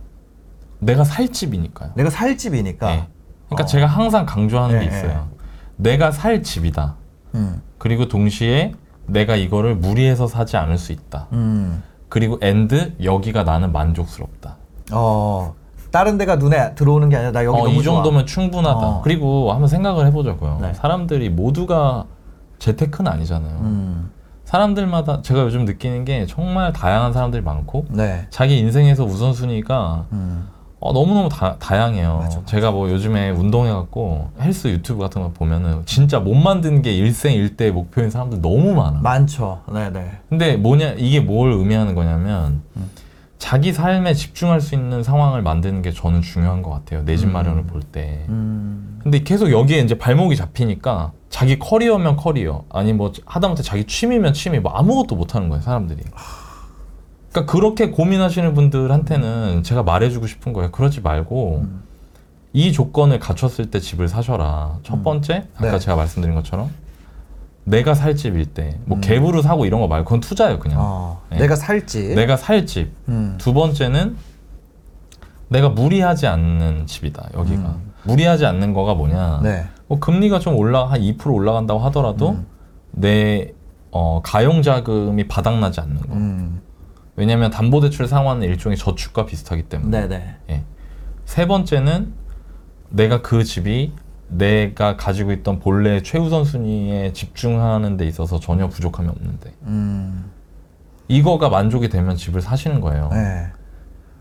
내가 0.78 1.02
살 1.02 1.28
집이니까요. 1.28 1.90
내가 1.96 2.08
살 2.08 2.36
집이니까. 2.36 2.86
네. 2.86 3.08
그러니까 3.48 3.64
어. 3.64 3.66
제가 3.66 3.86
항상 3.86 4.26
강조하는 4.26 4.78
네, 4.78 4.88
게 4.88 4.96
있어요. 4.96 5.26
내가 5.74 6.12
살 6.12 6.44
집이다. 6.44 6.94
음. 7.34 7.60
그리고 7.78 8.06
동시에 8.06 8.74
내가 9.06 9.34
이거를 9.34 9.74
무리해서 9.74 10.28
사지 10.28 10.56
않을 10.56 10.78
수 10.78 10.92
있다. 10.92 11.26
음. 11.32 11.82
그리고 12.08 12.38
and 12.42 12.98
여기가 13.02 13.42
나는 13.42 13.72
만족스럽다. 13.72 14.57
어. 14.92 15.54
다른 15.90 16.18
데가 16.18 16.36
눈에 16.36 16.74
들어오는 16.74 17.08
게 17.08 17.16
아니라 17.16 17.32
나 17.32 17.44
여기 17.44 17.58
어, 17.58 17.64
너무 17.64 17.80
이 17.80 17.82
정도면 17.82 18.26
충분하다. 18.26 18.78
어. 18.78 19.00
그리고 19.02 19.52
한번 19.52 19.68
생각을 19.68 20.06
해보자고요. 20.06 20.58
네. 20.60 20.74
사람들이 20.74 21.30
모두가 21.30 22.04
재테크는 22.58 23.10
아니잖아요. 23.10 23.58
음. 23.62 24.10
사람들마다 24.44 25.22
제가 25.22 25.42
요즘 25.42 25.64
느끼는 25.64 26.04
게 26.04 26.26
정말 26.26 26.72
다양한 26.72 27.12
사람들이 27.12 27.42
많고 27.42 27.86
네. 27.90 28.26
자기 28.30 28.58
인생에서 28.58 29.04
우선순위가 29.04 30.06
음. 30.12 30.48
어, 30.80 30.92
너무너무 30.92 31.28
다, 31.28 31.56
다양해요. 31.58 32.18
맞아, 32.18 32.38
맞아. 32.38 32.46
제가 32.46 32.70
뭐 32.70 32.88
요즘에 32.88 33.30
운동해갖고 33.30 34.30
헬스 34.40 34.68
유튜브 34.68 35.00
같은 35.00 35.22
거 35.22 35.30
보면은 35.32 35.82
진짜 35.86 36.20
못 36.20 36.34
만드는 36.34 36.82
게 36.82 36.92
일생 36.92 37.32
일대의 37.34 37.72
목표인 37.72 38.10
사람들 38.10 38.40
너무 38.40 38.74
많아. 38.74 39.00
많죠. 39.00 39.60
네, 39.72 39.90
네. 39.90 40.12
근데 40.28 40.56
뭐냐, 40.56 40.94
이게 40.96 41.20
뭘 41.20 41.52
의미하는 41.52 41.94
거냐면 41.94 42.62
음. 42.76 42.90
자기 43.38 43.72
삶에 43.72 44.14
집중할 44.14 44.60
수 44.60 44.74
있는 44.74 45.02
상황을 45.02 45.42
만드는 45.42 45.82
게 45.82 45.92
저는 45.92 46.22
중요한 46.22 46.62
것 46.62 46.70
같아요. 46.70 47.02
내집 47.02 47.28
음. 47.28 47.32
마련을 47.32 47.64
볼 47.64 47.82
때. 47.82 48.24
음. 48.28 48.98
근데 49.02 49.22
계속 49.22 49.50
여기에 49.50 49.78
이제 49.78 49.96
발목이 49.96 50.36
잡히니까 50.36 51.12
자기 51.30 51.58
커리어면 51.58 52.16
커리어 52.16 52.64
아니 52.70 52.92
뭐 52.92 53.12
하다못해 53.26 53.62
자기 53.62 53.84
취미면 53.84 54.32
취미 54.32 54.58
뭐 54.58 54.72
아무것도 54.72 55.14
못 55.14 55.34
하는 55.34 55.48
거예요 55.48 55.62
사람들이 55.62 56.02
그러니까 57.30 57.52
그렇게 57.52 57.90
고민하시는 57.90 58.54
분들한테는 58.54 59.62
제가 59.62 59.82
말해주고 59.82 60.26
싶은 60.26 60.52
거예요 60.52 60.70
그러지 60.72 61.00
말고 61.00 61.58
음. 61.64 61.82
이 62.52 62.72
조건을 62.72 63.18
갖췄을 63.18 63.70
때 63.70 63.78
집을 63.78 64.08
사셔라 64.08 64.78
첫 64.82 64.94
음. 64.96 65.02
번째 65.02 65.46
아까 65.56 65.72
네. 65.72 65.78
제가 65.78 65.96
말씀드린 65.96 66.34
것처럼 66.34 66.70
내가 67.68 67.94
살 67.94 68.16
집일 68.16 68.46
때뭐 68.46 68.96
음. 68.96 69.00
갭으로 69.00 69.42
사고 69.42 69.66
이런 69.66 69.80
거 69.80 69.88
말고 69.88 70.04
그건 70.04 70.20
투자예요 70.20 70.58
그냥 70.58 70.78
어. 70.80 71.22
네. 71.30 71.38
내가 71.38 71.56
살지. 71.56 72.14
내가 72.14 72.36
살 72.36 72.66
집 72.66 72.92
음. 73.08 73.36
두 73.38 73.52
번째는 73.52 74.16
내가 75.48 75.68
무리하지 75.68 76.26
않는 76.26 76.86
집이다 76.86 77.28
여기가 77.34 77.62
음. 77.62 77.92
무리하지 78.04 78.46
않는 78.46 78.72
거가 78.74 78.94
뭐냐 78.94 79.40
네. 79.42 79.66
뭐 79.86 79.98
금리가 79.98 80.38
좀 80.38 80.56
올라 80.56 80.86
한 80.86 81.00
2% 81.00 81.32
올라간다고 81.32 81.80
하더라도 81.80 82.30
음. 82.30 82.46
내 82.92 83.52
어, 83.90 84.20
가용 84.22 84.60
자금이 84.62 85.28
바닥나지 85.28 85.80
않는 85.80 85.96
거. 86.02 86.14
음. 86.14 86.60
왜냐하면 87.16 87.50
담보대출 87.50 88.06
상환은 88.06 88.46
일종의 88.46 88.76
저축과 88.76 89.24
비슷하기 89.24 89.62
때문에. 89.64 90.00
네, 90.00 90.08
네. 90.08 90.36
예. 90.50 90.64
세 91.24 91.46
번째는 91.46 92.12
내가 92.90 93.22
그 93.22 93.44
집이 93.44 93.92
내가 94.28 94.96
가지고 94.96 95.32
있던 95.32 95.58
본래 95.58 96.02
최우선 96.02 96.44
순위에 96.44 97.12
집중하는 97.12 97.96
데 97.96 98.06
있어서 98.06 98.38
전혀 98.38 98.68
부족함이 98.68 99.08
없는데 99.08 99.54
음. 99.62 100.30
이거가 101.08 101.48
만족이 101.48 101.88
되면 101.88 102.16
집을 102.16 102.40
사시는 102.42 102.80
거예요. 102.80 103.08
네. 103.12 103.46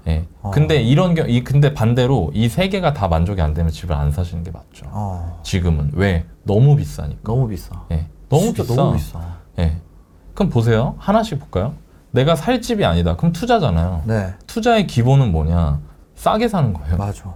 예. 0.08 0.26
어. 0.42 0.52
근데 0.52 0.82
이런 0.82 1.16
경, 1.16 1.30
이 1.30 1.44
근데 1.44 1.74
반대로 1.74 2.32
이 2.34 2.48
세 2.48 2.70
개가 2.70 2.94
다 2.94 3.10
만족이 3.10 3.42
안 3.42 3.54
되면 3.54 3.70
집을 3.72 3.94
안 3.94 4.10
사시는 4.12 4.44
게 4.44 4.52
맞죠. 4.52 4.86
어. 4.92 5.42
지금은 5.44 5.92
왜 5.94 6.26
너무 6.44 6.78
비싸니까. 6.78 7.22
너무 7.26 7.48
비싸. 7.50 7.84
예. 7.92 8.08
너무 8.30 8.54
비싸. 8.54 8.76
너무 8.76 8.94
비싸. 8.96 9.20
예. 9.60 9.76
그럼 10.34 10.50
보세요. 10.50 10.96
하나씩 10.98 11.40
볼까요? 11.40 11.74
내가 12.12 12.36
살 12.36 12.62
집이 12.62 12.86
아니다. 12.86 13.18
그럼 13.18 13.34
투자잖아요. 13.34 14.04
네. 14.06 14.34
투자의 14.48 14.88
기본은 14.88 15.34
뭐냐? 15.34 15.82
싸게 16.16 16.48
사는 16.48 16.72
거예요. 16.74 16.96
맞아. 16.96 17.36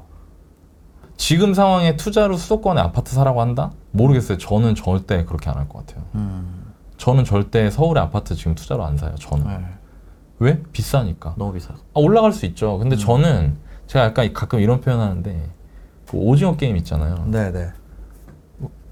지금 1.22 1.54
상황에 1.54 1.98
투자로 1.98 2.36
수도권에 2.36 2.82
아파트 2.82 3.14
사라고 3.14 3.42
한다? 3.42 3.70
모르겠어요. 3.92 4.40
저는 4.40 4.74
절대 4.74 5.24
그렇게 5.24 5.52
안 5.52 5.56
할 5.58 5.70
것 5.70 5.86
같아요. 5.86 6.04
음. 6.16 6.74
저는 6.98 7.26
절대 7.26 7.70
서울에 7.70 8.02
아파트 8.02 8.34
지금 8.34 8.56
투자로 8.56 8.84
안 8.84 8.98
사요. 8.98 9.14
저는. 9.20 9.46
네. 9.46 9.66
왜? 10.40 10.64
비싸니까. 10.72 11.36
너무 11.38 11.54
비싸. 11.54 11.76
아, 11.76 11.78
올라갈 11.94 12.32
수 12.34 12.48
있죠. 12.48 12.78
음. 12.78 12.80
근데 12.80 12.96
저는 12.96 13.56
제가 13.86 14.06
약간 14.06 14.34
가끔 14.34 14.62
이런 14.62 14.82
표현하는데 14.82 15.50
그 16.10 16.18
오징어 16.18 16.56
게임 16.58 16.76
있잖아요. 16.78 17.24
네, 17.28 17.52
네. 17.52 17.70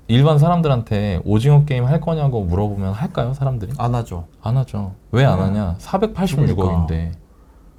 일반 0.07 0.37
사람들한테 0.37 1.21
오징어 1.25 1.65
게임 1.65 1.85
할 1.85 1.99
거냐고 1.99 2.43
물어보면 2.43 2.93
할까요? 2.93 3.33
사람들이? 3.33 3.73
안 3.79 3.95
하죠. 3.95 4.27
안 4.43 4.55
하죠. 4.57 4.93
왜안 5.11 5.39
음. 5.39 5.45
하냐? 5.45 5.77
486억인데 5.79 7.11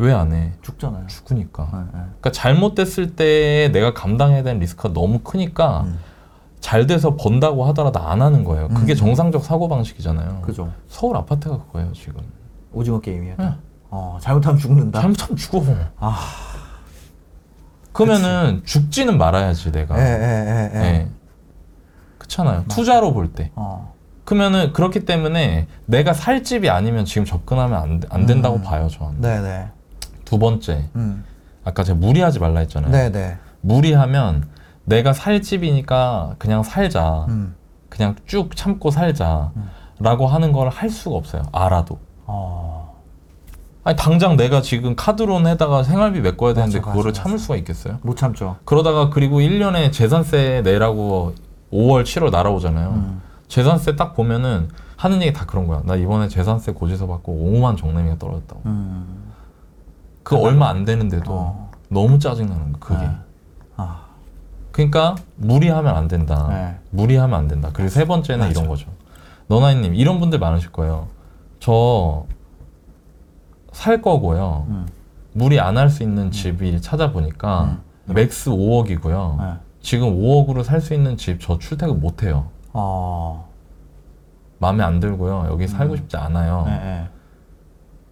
왜 0.00 0.12
안 0.14 0.32
해? 0.32 0.52
죽잖아요. 0.62 1.06
죽으니까. 1.08 1.68
네, 1.72 1.78
네. 1.78 1.90
그러니까 1.92 2.32
잘못됐을 2.32 3.16
때 3.16 3.68
내가 3.72 3.92
감당해야 3.92 4.42
되는 4.42 4.58
리스크가 4.58 4.94
너무 4.94 5.18
크니까 5.18 5.82
음. 5.82 5.98
잘 6.60 6.86
돼서 6.86 7.16
번다고 7.16 7.66
하더라도 7.66 8.00
안 8.00 8.22
하는 8.22 8.42
거예요. 8.44 8.68
그게 8.68 8.94
음. 8.94 8.96
정상적 8.96 9.44
사고 9.44 9.68
방식이잖아요. 9.68 10.40
그죠. 10.40 10.72
서울 10.88 11.16
아파트가 11.16 11.58
그거예요 11.58 11.92
지금. 11.92 12.22
오징어 12.72 12.98
게임이야. 13.00 13.34
네. 13.38 13.54
어, 13.90 14.16
잘못하면 14.22 14.58
죽는다. 14.58 15.00
잘못하면 15.00 15.36
죽어. 15.36 15.64
아. 15.98 16.18
그러면은 17.92 18.62
죽지는 18.64 19.18
말아야지 19.18 19.72
내가. 19.72 19.98
예, 19.98 20.02
예, 20.02 20.70
예, 20.76 20.80
예. 20.80 20.84
예. 20.84 21.08
그렇잖아요. 22.18 22.64
투자로 22.68 23.12
볼 23.12 23.32
때. 23.32 23.50
어. 23.54 23.92
그러면은 24.24 24.72
그렇기 24.72 25.04
때문에 25.04 25.66
내가 25.86 26.12
살 26.14 26.42
집이 26.44 26.70
아니면 26.70 27.04
지금 27.04 27.24
접근하면 27.26 27.78
안, 27.82 28.00
안 28.10 28.26
된다고 28.26 28.56
음. 28.56 28.62
봐요 28.62 28.88
저는. 28.88 29.20
네, 29.20 29.40
네. 29.42 29.68
두 30.30 30.38
번째, 30.38 30.84
음. 30.94 31.24
아까 31.64 31.82
제가 31.82 31.98
무리하지 31.98 32.38
말라 32.38 32.60
했잖아요. 32.60 32.92
네, 32.92 33.10
네. 33.10 33.36
무리하면 33.62 34.44
내가 34.84 35.12
살 35.12 35.42
집이니까 35.42 36.36
그냥 36.38 36.62
살자. 36.62 37.26
음. 37.28 37.56
그냥 37.88 38.14
쭉 38.26 38.54
참고 38.54 38.92
살자. 38.92 39.50
음. 39.56 39.68
라고 39.98 40.28
하는 40.28 40.52
걸 40.52 40.68
할 40.68 40.88
수가 40.88 41.16
없어요. 41.16 41.42
알아도. 41.50 41.98
어. 42.26 42.94
아니, 43.82 43.96
당장 43.96 44.36
내가 44.36 44.62
지금 44.62 44.94
카드론 44.94 45.48
해다가 45.48 45.82
생활비 45.82 46.20
메꿔야 46.20 46.54
되는데 46.54 46.78
맞아, 46.78 46.90
그거를 46.92 47.10
맞아, 47.10 47.22
참을 47.24 47.34
맞아. 47.34 47.42
수가 47.42 47.56
있겠어요? 47.56 47.98
못 48.02 48.16
참죠. 48.16 48.54
그러다가 48.64 49.10
그리고 49.10 49.40
1년에 49.40 49.90
재산세 49.92 50.62
내라고 50.62 51.34
5월, 51.72 52.04
7월 52.04 52.30
날아오잖아요. 52.30 52.88
음. 52.90 53.20
재산세 53.48 53.96
딱 53.96 54.14
보면은 54.14 54.68
하는 54.96 55.22
얘기 55.22 55.32
다 55.32 55.44
그런 55.44 55.66
거야. 55.66 55.82
나 55.84 55.96
이번에 55.96 56.28
재산세 56.28 56.70
고지서 56.72 57.08
받고 57.08 57.32
5만 57.34 57.76
정내미가 57.76 58.16
떨어졌다고. 58.18 58.62
음. 58.66 59.29
그거 60.22 60.42
얼마 60.42 60.68
안 60.68 60.84
되는데도 60.84 61.32
어. 61.32 61.70
너무 61.88 62.18
짜증나는 62.18 62.72
거 62.72 62.78
그게. 62.78 63.04
네. 63.06 63.10
아. 63.76 64.02
그러니까 64.72 65.16
무리하면 65.36 65.96
안 65.96 66.08
된다. 66.08 66.46
네. 66.48 66.78
무리하면 66.90 67.38
안 67.38 67.48
된다. 67.48 67.70
그리고 67.72 67.88
세 67.90 68.04
번째는 68.04 68.46
맞아. 68.46 68.50
이런 68.50 68.68
거죠. 68.68 68.88
너나위님 69.48 69.94
이런 69.94 70.20
분들 70.20 70.38
많으실 70.38 70.70
거예요. 70.72 71.08
저 71.60 72.26
살 73.72 74.02
거고요. 74.02 74.66
음. 74.68 74.86
무리 75.32 75.60
안 75.60 75.76
할 75.76 75.90
수 75.90 76.02
있는 76.02 76.30
집이 76.32 76.80
찾아보니까 76.82 77.78
음. 78.08 78.14
max 78.14 78.50
5억이고요. 78.50 79.38
네. 79.38 79.54
지금 79.80 80.08
5억으로 80.20 80.64
살 80.64 80.80
수 80.80 80.92
있는 80.92 81.16
집 81.16 81.38
저 81.40 81.56
출퇴근 81.58 82.00
못 82.00 82.22
해요. 82.24 82.48
어. 82.72 83.48
마음에 84.58 84.82
안 84.84 84.98
들고요. 85.00 85.46
여기 85.48 85.66
살고 85.68 85.94
음. 85.94 85.96
싶지 85.98 86.16
않아요. 86.16 86.64
네, 86.66 86.78
네. 86.78 87.08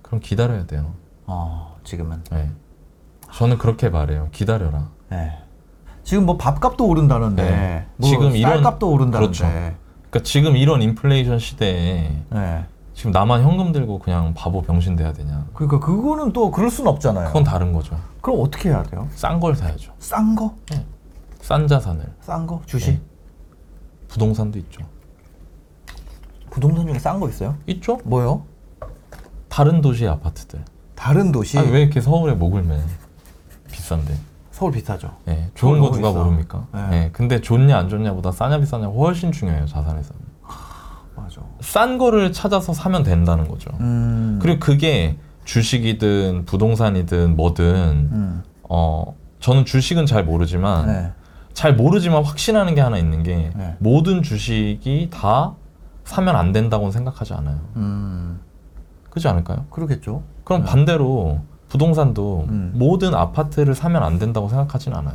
그럼 0.03 0.21
기다려야 0.21 0.65
돼요. 0.67 0.93
어, 1.27 1.77
지금은. 1.88 2.23
네. 2.30 2.50
저는 3.33 3.57
그렇게 3.59 3.88
말해요. 3.88 4.28
기다려라. 4.30 4.90
네. 5.11 5.38
지금 6.04 6.26
뭐 6.26 6.37
밥값도 6.37 6.87
오른다는데, 6.87 7.42
네. 7.42 7.87
뭐 7.97 8.09
지금 8.11 8.37
이런- 8.37 8.57
쌀값도 8.59 8.90
오른다는데. 8.90 9.38
그렇죠. 9.38 9.45
그러니까 10.11 10.23
지금 10.23 10.57
이런 10.57 10.83
인플레이션 10.83 11.38
시대에 11.38 12.23
네. 12.30 12.66
지금 12.95 13.11
나만 13.12 13.42
현금 13.42 13.73
들고 13.73 13.99
그냥 14.00 14.35
바보 14.35 14.61
병신 14.62 14.97
돼야 14.97 15.12
되냐? 15.12 15.47
그러니까 15.54 15.80
그거는 15.80 16.33
또 16.33 16.50
그럴 16.50 16.71
순 16.71 16.87
없잖아요. 16.88 17.28
그건 17.28 17.45
다른 17.45 17.73
거죠. 17.73 17.99
그럼 18.21 18.40
어떻게 18.42 18.68
해야 18.71 18.83
돼요? 18.83 19.09
싼 19.12 19.40
걸 19.40 19.54
사야죠. 19.54 19.92
싼 19.99 20.35
거? 20.35 20.54
싼 21.40 21.66
자산을. 21.68 22.04
싼 22.21 22.47
거? 22.47 22.61
주식? 22.66 22.92
네. 22.92 23.00
부동산도 24.09 24.59
있죠. 24.61 24.83
부동산 26.50 26.87
중에 26.87 26.99
싼 26.99 27.21
거 27.21 27.28
있어요? 27.28 27.57
있죠? 27.66 27.99
뭐요? 28.04 28.45
다른 29.49 29.80
도시의 29.80 30.11
아파트들. 30.11 30.64
다른 30.99 31.31
도시? 31.31 31.57
아니, 31.59 31.71
왜 31.71 31.83
이렇게 31.83 32.00
서울에 32.00 32.35
목을 32.35 32.64
매? 32.64 32.81
비싼데. 33.71 34.14
서울 34.50 34.73
비싸죠. 34.73 35.14
예, 35.28 35.49
좋은 35.55 35.78
서울 35.78 35.90
거 35.90 35.97
누가 35.97 36.09
비싸. 36.11 36.19
모릅니까? 36.25 36.67
네. 36.75 36.88
예, 36.93 37.11
근데 37.12 37.40
좋냐 37.40 37.78
안 37.78 37.88
좋냐보다 37.88 38.33
싸냐 38.33 38.59
비싸냐 38.59 38.88
훨씬 38.88 39.31
중요해요 39.31 39.67
자산에서는. 39.67 40.21
맞아. 41.14 41.40
싼 41.61 41.99
거를 41.99 42.33
찾아서 42.33 42.73
사면 42.73 43.05
된다는 43.05 43.47
거죠. 43.47 43.71
음. 43.78 44.40
그리고 44.43 44.59
그게 44.59 45.17
주식이든 45.45 46.45
부동산이든 46.47 47.37
뭐든 47.37 47.64
음. 48.12 48.43
어 48.69 49.14
저는 49.38 49.64
주식은 49.64 50.07
잘 50.07 50.25
모르지만 50.25 50.87
네. 50.87 51.12
잘 51.52 51.76
모르지만 51.76 52.25
확신하는 52.25 52.75
게 52.75 52.81
하나 52.81 52.99
있는 52.99 53.23
게 53.23 53.52
네. 53.55 53.76
모든 53.78 54.23
주식이 54.23 55.11
다 55.12 55.55
사면 56.05 56.35
안 56.35 56.50
된다고는 56.52 56.90
생각하지 56.90 57.35
않아요. 57.35 57.61
음. 57.76 58.40
그렇지 59.11 59.28
않을까요? 59.28 59.67
그러겠죠. 59.71 60.23
그럼 60.49 60.62
네. 60.62 60.71
반대로 60.71 61.40
부동산도 61.69 62.47
음. 62.49 62.73
모든 62.75 63.14
아파트를 63.14 63.75
사면 63.75 64.02
안 64.02 64.19
된다고 64.19 64.49
생각하진 64.49 64.95
않아요. 64.95 65.14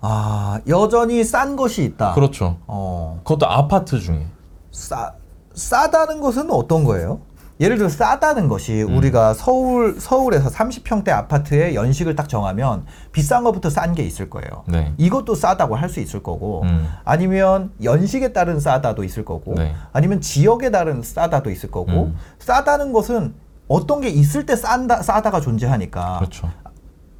아, 0.00 0.58
여전히 0.66 1.22
싼 1.22 1.54
것이 1.54 1.84
있다. 1.84 2.14
그렇죠. 2.14 2.56
어. 2.66 3.20
그것도 3.22 3.46
아파트 3.48 4.00
중에. 4.00 4.26
싸, 4.72 5.12
싸다는 5.54 6.20
것은 6.20 6.50
어떤 6.50 6.82
거예요? 6.82 7.20
예를 7.60 7.78
들어 7.78 7.88
싸다는 7.88 8.48
것이 8.48 8.82
음. 8.82 8.96
우리가 8.96 9.34
서울 9.34 10.00
서울에서 10.00 10.48
30평대 10.50 11.10
아파트의 11.10 11.76
연식을 11.76 12.16
딱 12.16 12.28
정하면 12.28 12.84
비싼 13.12 13.44
것부터 13.44 13.70
싼 13.70 13.94
게 13.94 14.02
있을 14.02 14.28
거예요. 14.30 14.64
네. 14.66 14.92
이것도 14.96 15.36
싸다고 15.36 15.76
할 15.76 15.88
수 15.88 16.00
있을 16.00 16.24
거고 16.24 16.62
음. 16.62 16.88
아니면 17.04 17.70
연식에 17.84 18.32
따른 18.32 18.58
싸다도 18.58 19.04
있을 19.04 19.24
거고 19.24 19.54
네. 19.54 19.76
아니면 19.92 20.20
지역에 20.20 20.72
따른 20.72 21.02
싸다도 21.02 21.50
있을 21.50 21.70
거고 21.70 21.92
음. 21.92 22.16
싸다는 22.40 22.92
것은 22.92 23.34
어떤 23.72 24.02
게 24.02 24.08
있을 24.08 24.44
때 24.44 24.54
싼다 24.54 25.02
싸다가 25.02 25.40
존재하니까 25.40 26.18
그렇죠. 26.18 26.50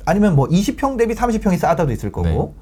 아니면 0.04 0.36
뭐 0.36 0.46
20평 0.48 0.98
대비 0.98 1.14
30평이 1.14 1.56
싸다도 1.58 1.92
있을 1.92 2.12
거고 2.12 2.54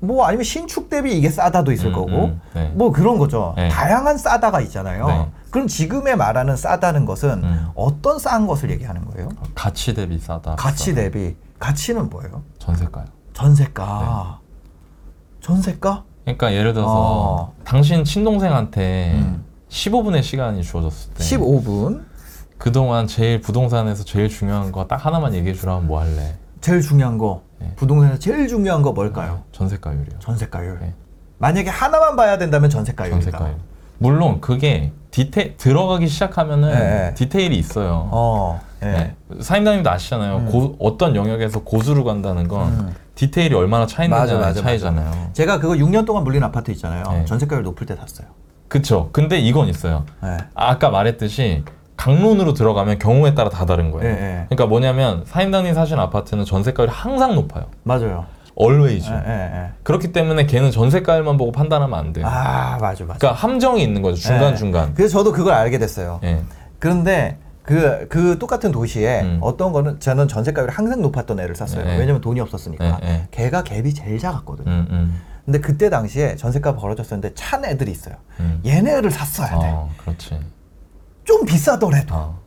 뭐 0.00 0.26
아니면 0.26 0.42
신축 0.42 0.90
대비 0.90 1.16
이게 1.16 1.30
싸다도 1.30 1.70
있을 1.70 1.86
음, 1.88 1.92
거고 1.92 2.24
음, 2.24 2.40
네. 2.54 2.72
뭐 2.74 2.90
그런 2.90 3.18
거죠. 3.18 3.54
네. 3.56 3.68
다양한 3.68 4.18
싸다가 4.18 4.60
있잖아요. 4.62 5.06
네. 5.06 5.30
그럼 5.50 5.68
지금에 5.68 6.16
말하는 6.16 6.56
싸다는 6.56 7.04
것은 7.04 7.44
음. 7.44 7.68
어떤 7.76 8.18
싼 8.18 8.48
것을 8.48 8.70
얘기하는 8.70 9.04
거예요? 9.04 9.28
가치 9.54 9.94
대비 9.94 10.18
싸다. 10.18 10.56
가치 10.56 10.86
비싸다. 10.86 11.02
대비 11.02 11.36
가치는 11.60 12.10
뭐예요? 12.10 12.42
전세가요. 12.58 13.04
전세가. 13.32 14.40
전세가? 15.40 16.04
그러니까 16.24 16.52
예를 16.52 16.72
들어서 16.72 16.92
어. 16.92 17.54
당신 17.64 18.02
친동생한테 18.02 19.12
음. 19.14 19.44
15분의 19.68 20.22
시간이 20.22 20.62
주어졌을 20.64 21.14
때 21.14 21.22
15분. 21.22 22.11
그동안 22.66 23.08
제일 23.08 23.40
부동산에서 23.40 24.04
제일 24.04 24.28
중요한 24.28 24.70
거 24.70 24.86
딱 24.86 25.04
하나만 25.04 25.34
얘기해 25.34 25.52
주라면 25.52 25.88
뭐 25.88 26.00
할래? 26.00 26.34
제일 26.60 26.80
중요한 26.80 27.18
거. 27.18 27.42
네. 27.58 27.72
부동산에서 27.74 28.20
제일 28.20 28.46
중요한 28.46 28.82
거 28.82 28.92
뭘까요? 28.92 29.42
전세가율이요. 29.50 30.20
전세가율. 30.20 30.78
네. 30.80 30.94
만약에 31.38 31.68
하나만 31.68 32.14
봐야 32.14 32.38
된다면 32.38 32.70
전세가율이다. 32.70 33.20
전세가율. 33.32 33.56
물론 33.98 34.40
그게 34.40 34.92
디테 35.10 35.56
들어가기 35.56 36.06
시작하면은 36.06 36.70
네. 36.70 37.14
디테일이 37.14 37.58
있어요. 37.58 38.08
어. 38.12 38.60
예. 38.84 38.86
네. 38.86 39.16
사임당님도 39.40 39.90
아시잖아요. 39.90 40.36
음. 40.36 40.46
고- 40.46 40.76
어떤 40.78 41.16
영역에서 41.16 41.64
고수로 41.64 42.04
간다는 42.04 42.46
건 42.46 42.68
음. 42.68 42.94
디테일이 43.16 43.56
얼마나 43.56 43.86
차이 43.88 44.06
맞아, 44.06 44.34
나냐의 44.34 44.40
맞아, 44.40 44.62
차이잖아요. 44.62 45.30
제가 45.32 45.58
그거 45.58 45.74
6년 45.74 46.06
동안 46.06 46.22
물린 46.22 46.44
아파트 46.44 46.70
있잖아요. 46.70 47.02
네. 47.10 47.24
전세가율 47.24 47.64
높을 47.64 47.88
때 47.88 47.96
샀어요. 47.96 48.28
그쵸. 48.68 49.08
근데 49.12 49.40
이건 49.40 49.66
있어요. 49.66 50.04
네. 50.22 50.36
아까 50.54 50.90
말했듯이 50.90 51.64
강론으로 52.02 52.52
들어가면 52.52 52.98
경우에 52.98 53.34
따라 53.34 53.48
다 53.48 53.64
다른 53.64 53.92
거예요. 53.92 54.10
예, 54.10 54.12
예. 54.12 54.44
그러니까 54.48 54.66
뭐냐면 54.66 55.22
사임당님 55.24 55.72
사신 55.72 56.00
아파트는 56.00 56.44
전세가율이 56.44 56.90
항상 56.92 57.36
높아요. 57.36 57.66
맞아요. 57.84 58.26
always. 58.60 59.08
예, 59.08 59.14
예, 59.14 59.32
예. 59.32 59.70
그렇기 59.84 60.10
때문에 60.10 60.46
걔는 60.46 60.72
전세가율만 60.72 61.36
보고 61.36 61.52
판단하면 61.52 61.96
안 61.96 62.12
돼요. 62.12 62.26
아, 62.26 62.76
맞아, 62.80 63.04
맞아. 63.04 63.18
그러니까 63.18 63.32
함정이 63.32 63.82
있는 63.84 64.02
거죠. 64.02 64.16
중간 64.16 64.52
예. 64.52 64.56
중간. 64.56 64.94
그래서 64.94 65.18
저도 65.18 65.30
그걸 65.30 65.54
알게 65.54 65.78
됐어요. 65.78 66.18
예. 66.24 66.42
그런데 66.80 67.38
그, 67.62 68.08
그 68.08 68.36
똑같은 68.36 68.72
도시에 68.72 69.20
음. 69.20 69.38
어떤 69.40 69.72
거는 69.72 70.00
저는 70.00 70.26
전세가율이 70.26 70.72
항상 70.72 71.02
높았던 71.02 71.38
애를 71.38 71.54
샀어요. 71.54 71.88
예. 71.88 71.98
왜냐면 71.98 72.20
돈이 72.20 72.40
없었으니까. 72.40 72.98
예, 73.04 73.08
예. 73.08 73.28
걔가 73.30 73.62
갭이 73.62 73.94
제일 73.94 74.18
작았거든요. 74.18 74.68
음, 74.68 74.86
음, 74.90 75.20
근데 75.44 75.60
그때 75.60 75.88
당시에 75.88 76.34
전세가 76.34 76.74
벌어졌었는데 76.74 77.34
찬 77.34 77.64
애들이 77.64 77.92
있어요. 77.92 78.16
음. 78.40 78.60
얘네를 78.66 79.12
샀어야 79.12 79.50
돼. 79.50 79.68
어, 79.68 79.88
그렇지. 79.98 80.40
좀 81.32 81.46
비싸더라도. 81.46 82.14
어. 82.14 82.42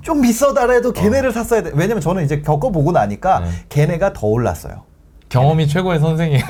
좀 0.00 0.20
비싸더라도 0.20 0.92
걔네를 0.92 1.32
샀어야 1.32 1.62
돼. 1.62 1.70
왜냐면 1.74 2.00
저는 2.00 2.24
이제 2.24 2.40
겪어보고 2.40 2.90
나니까 2.90 3.40
네. 3.40 3.50
걔네가 3.68 4.12
더 4.12 4.26
올랐어요. 4.26 4.82
경험이 5.28 5.68
최고의 5.68 6.00
선생이에요. 6.00 6.42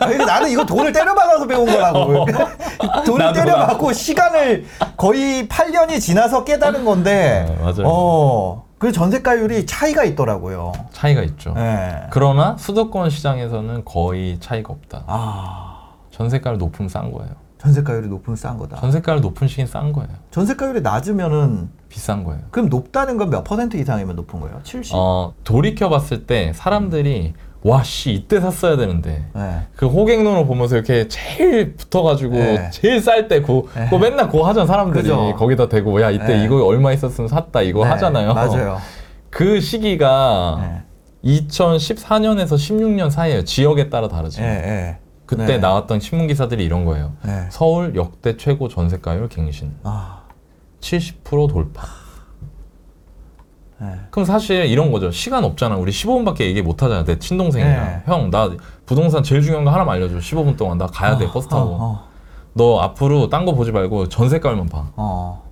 아니, 0.00 0.16
나는 0.16 0.50
이거 0.50 0.64
돈을 0.64 0.92
때려박아서 0.92 1.46
배운 1.46 1.66
거라고. 1.66 2.26
돈을 3.06 3.26
나도, 3.26 3.40
때려박고 3.40 3.92
시간을 3.92 4.66
거의 4.96 5.48
8년이 5.48 6.00
지나서 6.00 6.44
깨달은 6.44 6.84
건데. 6.84 7.46
네, 7.48 7.56
맞아요. 7.56 7.82
어. 7.84 8.64
그 8.78 8.92
전세가율이 8.92 9.66
차이가 9.66 10.04
있더라고요. 10.04 10.72
차이가 10.92 11.22
있죠. 11.22 11.54
예. 11.56 12.02
그러나 12.10 12.56
수도권 12.58 13.08
시장에서는 13.10 13.84
거의 13.84 14.38
차이가 14.40 14.72
없다. 14.72 15.04
아. 15.06 15.88
전세가율 16.10 16.58
높으면 16.58 16.88
싼 16.88 17.10
거예요. 17.10 17.43
전세가율이 17.64 18.08
높으면 18.08 18.36
싼 18.36 18.58
거다. 18.58 18.76
전세가율 18.76 19.20
높은 19.22 19.48
시긴 19.48 19.66
싼 19.66 19.92
거예요. 19.92 20.08
전세가율이 20.30 20.82
낮으면은 20.82 21.70
비싼 21.88 22.22
거예요. 22.24 22.42
그럼 22.50 22.68
높다는 22.68 23.16
건 23.16 23.30
몇 23.30 23.42
퍼센트 23.42 23.76
이상이면 23.78 24.16
높은 24.16 24.38
거예요? 24.40 24.60
70? 24.62 24.92
어, 24.94 25.32
돌이켜 25.44 25.88
봤을 25.88 26.26
때 26.26 26.52
사람들이 26.54 27.32
와, 27.62 27.82
씨, 27.82 28.12
이때 28.12 28.40
샀어야 28.42 28.76
되는데. 28.76 29.24
네. 29.34 29.60
그 29.74 29.86
호갱론을 29.86 30.44
보면서 30.44 30.76
이렇게 30.76 31.08
제일 31.08 31.74
붙어가지고 31.76 32.34
네. 32.34 32.68
제일 32.70 33.00
쌀때 33.00 33.40
고, 33.40 33.68
네. 33.74 33.84
그거 33.86 33.98
맨날 33.98 34.28
그거 34.28 34.46
하잖아 34.46 34.66
사람들이 34.66 35.02
그죠. 35.04 35.34
거기다 35.36 35.70
대고 35.70 36.02
야 36.02 36.10
이때 36.10 36.26
네. 36.36 36.44
이거 36.44 36.62
얼마 36.66 36.92
있었으면 36.92 37.28
샀다 37.28 37.62
이거 37.62 37.82
네, 37.84 37.90
하잖아요 37.92 38.34
맞아요. 38.34 38.76
그 39.30 39.62
시기가 39.62 40.58
네. 40.60 41.38
2014년에서 41.38 42.48
16년 42.52 43.08
사이에요 43.08 43.44
지역에 43.44 43.88
따라 43.88 44.08
다르지 44.08 44.42
예, 44.42 44.44
예. 44.46 44.98
그때 45.36 45.54
네. 45.54 45.58
나왔던 45.58 46.00
신문 46.00 46.26
기사들이 46.26 46.64
이런 46.64 46.84
거예요 46.84 47.12
네. 47.24 47.46
서울 47.50 47.94
역대 47.96 48.36
최고 48.36 48.68
전세가율 48.68 49.28
갱신 49.28 49.74
아. 49.84 50.22
70% 50.80 51.48
돌파 51.48 51.82
네. 53.80 53.88
그럼 54.10 54.24
사실 54.24 54.66
이런 54.66 54.92
거죠 54.92 55.10
시간 55.10 55.44
없잖아 55.44 55.76
우리 55.76 55.90
15분밖에 55.92 56.40
얘기 56.42 56.62
못 56.62 56.82
하잖아 56.82 57.04
내 57.04 57.18
친동생이랑 57.18 57.84
네. 57.86 58.02
형나 58.06 58.50
부동산 58.86 59.22
제일 59.22 59.42
중요한 59.42 59.64
거 59.64 59.70
하나만 59.72 59.96
알려줘 59.96 60.18
15분 60.18 60.56
동안 60.56 60.78
나 60.78 60.86
가야 60.86 61.16
돼 61.18 61.26
버스 61.30 61.48
타고 61.48 61.70
어, 61.70 61.78
어, 61.80 62.08
너 62.54 62.78
앞으로 62.80 63.28
딴 63.28 63.44
거 63.44 63.52
보지 63.52 63.72
말고 63.72 64.08
전세가율만 64.08 64.68
봐. 64.68 64.90
어. 64.96 65.42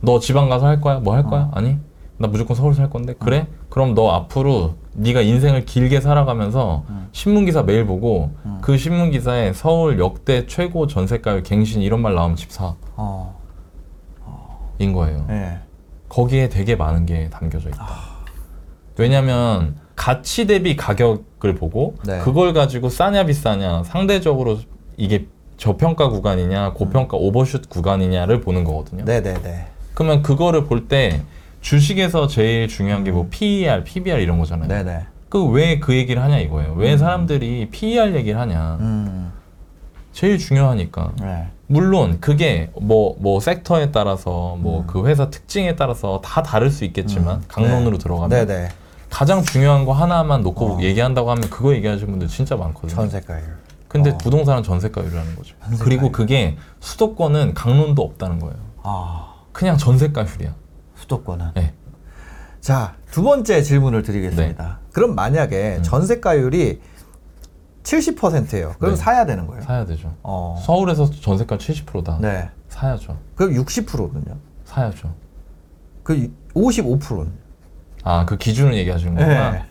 너 0.00 0.20
지방 0.20 0.48
가서 0.48 0.66
할 0.66 0.80
거야? 0.80 1.00
뭐 1.00 1.14
할 1.14 1.24
거야? 1.24 1.50
아니? 1.52 1.78
나 2.18 2.28
무조건 2.28 2.56
서울 2.56 2.74
살 2.74 2.88
건데. 2.90 3.14
그래? 3.18 3.46
그럼 3.68 3.94
너 3.94 4.10
앞으로 4.10 4.74
네가 4.94 5.20
인생을 5.20 5.64
길게 5.66 6.00
살아가면서 6.00 6.84
신문 7.12 7.44
기사 7.44 7.62
매일 7.62 7.84
보고 7.86 8.30
그 8.62 8.78
신문 8.78 9.10
기사에 9.10 9.52
서울 9.52 9.98
역대 9.98 10.46
최고 10.46 10.86
전세가율 10.86 11.42
갱신 11.42 11.82
이런 11.82 12.00
말 12.00 12.14
나오면 12.14 12.36
집 12.36 12.50
사. 12.50 12.74
어. 12.96 13.36
인 14.78 14.92
거예요. 14.92 15.26
예. 15.30 15.58
거기에 16.08 16.48
되게 16.48 16.76
많은 16.76 17.06
게 17.06 17.28
담겨져 17.30 17.68
있다. 17.70 17.86
왜냐면 18.98 19.76
가치 19.94 20.46
대비 20.46 20.76
가격을 20.76 21.54
보고 21.54 21.94
네. 22.06 22.18
그걸 22.20 22.52
가지고 22.52 22.88
싸냐 22.90 23.24
비싸냐 23.26 23.82
상대적으로 23.84 24.58
이게 24.96 25.26
저평가 25.56 26.08
구간이냐 26.10 26.72
고평가 26.74 27.16
오버슛 27.16 27.68
구간이냐를 27.70 28.40
보는 28.40 28.64
거거든요. 28.64 29.04
네, 29.04 29.22
네, 29.22 29.34
네. 29.42 29.66
그러면 29.94 30.22
그거를 30.22 30.64
볼 30.64 30.88
때 30.88 31.22
주식에서 31.70 32.28
제일 32.28 32.68
중요한 32.68 33.02
게 33.02 33.10
뭐 33.10 33.26
PER, 33.28 33.82
PBR 33.82 34.20
이런 34.20 34.38
거잖아요. 34.38 34.68
네, 34.68 34.84
네. 34.84 35.04
그 35.28 35.38
왜 35.50 35.80
그 35.80 35.96
얘기를 35.96 36.22
하냐 36.22 36.38
이거예요. 36.38 36.74
왜 36.74 36.96
사람들이 36.96 37.70
PER 37.72 38.14
얘기를 38.14 38.38
하냐. 38.38 38.76
음. 38.78 39.32
제일 40.12 40.38
중요하니까. 40.38 41.12
네. 41.20 41.48
물론 41.66 42.18
그게 42.20 42.70
뭐뭐 42.80 43.40
섹터에 43.40 43.90
따라서 43.90 44.56
뭐 44.60 44.82
음. 44.82 44.86
그 44.86 45.08
회사 45.08 45.28
특징에 45.28 45.74
따라서 45.74 46.20
다 46.22 46.40
다를 46.44 46.70
수 46.70 46.84
있겠지만 46.84 47.42
강론으로 47.48 47.98
들어가면 47.98 48.28
네, 48.30 48.46
네. 48.46 48.68
가장 49.10 49.42
중요한 49.42 49.84
거 49.84 49.92
하나만 49.92 50.42
놓고 50.42 50.76
어. 50.76 50.82
얘기한다고 50.82 51.32
하면 51.32 51.50
그거 51.50 51.74
얘기하시는 51.74 52.08
분들 52.08 52.28
진짜 52.28 52.54
많거든요. 52.54 52.90
전세가율. 52.94 53.42
근데 53.88 54.10
어. 54.10 54.18
부동산은 54.18 54.62
전세가율이라는 54.62 55.34
거죠. 55.34 55.56
전세가율. 55.64 55.78
그리고 55.84 56.12
그게 56.12 56.56
수도권은 56.78 57.54
강론도 57.54 58.02
없다는 58.02 58.38
거예요. 58.38 58.54
아. 58.84 59.34
그냥 59.52 59.76
전세가율이야. 59.76 60.54
수도권은. 60.96 61.52
네. 61.54 61.74
자, 62.60 62.94
두 63.10 63.22
번째 63.22 63.62
질문을 63.62 64.02
드리겠습니다. 64.02 64.64
네. 64.64 64.86
그럼 64.92 65.14
만약에 65.14 65.76
음. 65.76 65.82
전세가율이 65.82 66.80
70%예요. 67.82 68.74
그럼 68.78 68.94
네. 68.94 68.96
사야 68.96 69.24
되는 69.24 69.46
거예요? 69.46 69.62
사야 69.62 69.86
되죠. 69.86 70.14
어. 70.22 70.60
서울에서 70.64 71.08
전세가 71.10 71.56
70%다. 71.58 72.18
네. 72.20 72.50
사야죠. 72.68 73.16
그럼 73.36 73.52
60%는요? 73.52 74.36
사야죠. 74.64 75.14
그 76.02 76.32
55%는? 76.54 77.32
아, 78.02 78.24
그 78.24 78.36
기준을 78.36 78.74
얘기하시는 78.74 79.14
거구나. 79.14 79.50
네. 79.52 79.64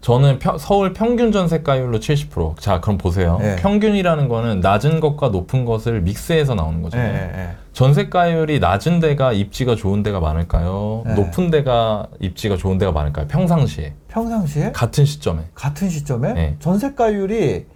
저는 0.00 0.38
평- 0.38 0.56
서울 0.58 0.92
평균 0.92 1.32
전세가율로 1.32 1.98
70%. 1.98 2.58
자, 2.60 2.80
그럼 2.80 2.98
보세요. 2.98 3.38
네. 3.40 3.56
평균이라는 3.56 4.28
거는 4.28 4.60
낮은 4.60 5.00
것과 5.00 5.28
높은 5.30 5.64
것을 5.64 6.02
믹스해서 6.02 6.54
나오는 6.54 6.78
예, 6.78 6.82
거잖아요. 6.82 7.14
예, 7.14 7.38
예. 7.42 7.48
전세가율이 7.72 8.60
낮은 8.60 9.00
데가 9.00 9.32
입지가 9.32 9.74
좋은 9.74 10.02
데가 10.04 10.20
많을까요? 10.20 11.02
네. 11.04 11.14
높은 11.14 11.50
데가 11.50 12.06
입지가 12.20 12.56
좋은 12.56 12.78
데가 12.78 12.92
많을까요? 12.92 13.26
평상시에. 13.26 13.94
평상시에 14.08 14.72
같은 14.72 15.04
시점에. 15.04 15.42
같은 15.54 15.88
시점에 15.90 16.32
네. 16.32 16.56
전세가율이 16.60 17.66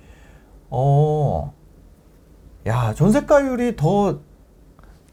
어. 0.71 1.53
야, 2.69 2.95
전세가율이 2.95 3.75
더 3.77 4.21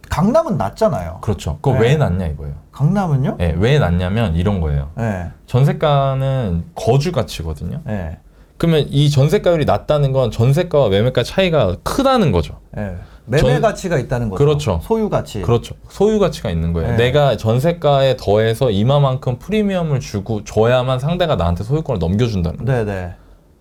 강남은 0.10 0.58
낮잖아요. 0.58 1.20
그렇죠. 1.22 1.58
그거 1.62 1.74
네. 1.78 1.82
왜 1.90 1.96
낮냐 1.98 2.26
이거예요. 2.28 2.56
강남은요? 2.72 3.38
예, 3.40 3.56
왜 3.58 3.80
낮냐면 3.80 4.36
이런 4.36 4.60
거예요. 4.62 4.90
예. 5.00 5.28
전세가는 5.46 6.66
거주 6.76 7.12
가치거든요. 7.12 7.82
예. 7.88 8.18
그러면 8.58 8.86
이 8.90 9.10
전세가율이 9.10 9.66
낮다는 9.66 10.12
건 10.12 10.32
전세가와 10.32 10.90
매매가 10.90 11.24
차이가 11.24 11.76
크다는 11.84 12.32
거죠. 12.32 12.56
예. 12.78 12.96
매매 13.26 13.42
전- 13.54 13.62
가치가 13.62 13.98
있다는 14.00 14.30
거죠. 14.30 14.44
그렇죠. 14.44 14.80
소유 14.84 15.08
가치. 15.10 15.42
그렇죠. 15.44 15.76
소유 15.90 16.20
가치가 16.20 16.50
있는 16.50 16.74
거예요. 16.74 16.92
네. 16.92 16.98
내가 16.98 17.38
전세가에 17.38 18.18
더해서 18.18 18.72
이마만큼 18.72 19.38
프리미엄을 19.38 20.00
주고 20.00 20.44
줘야만 20.44 21.00
상대가 21.00 21.36
나한테 21.36 21.64
소유권을 21.64 22.00
넘겨준다는 22.00 22.66
거예요. 22.66 22.86
네네. 22.86 23.14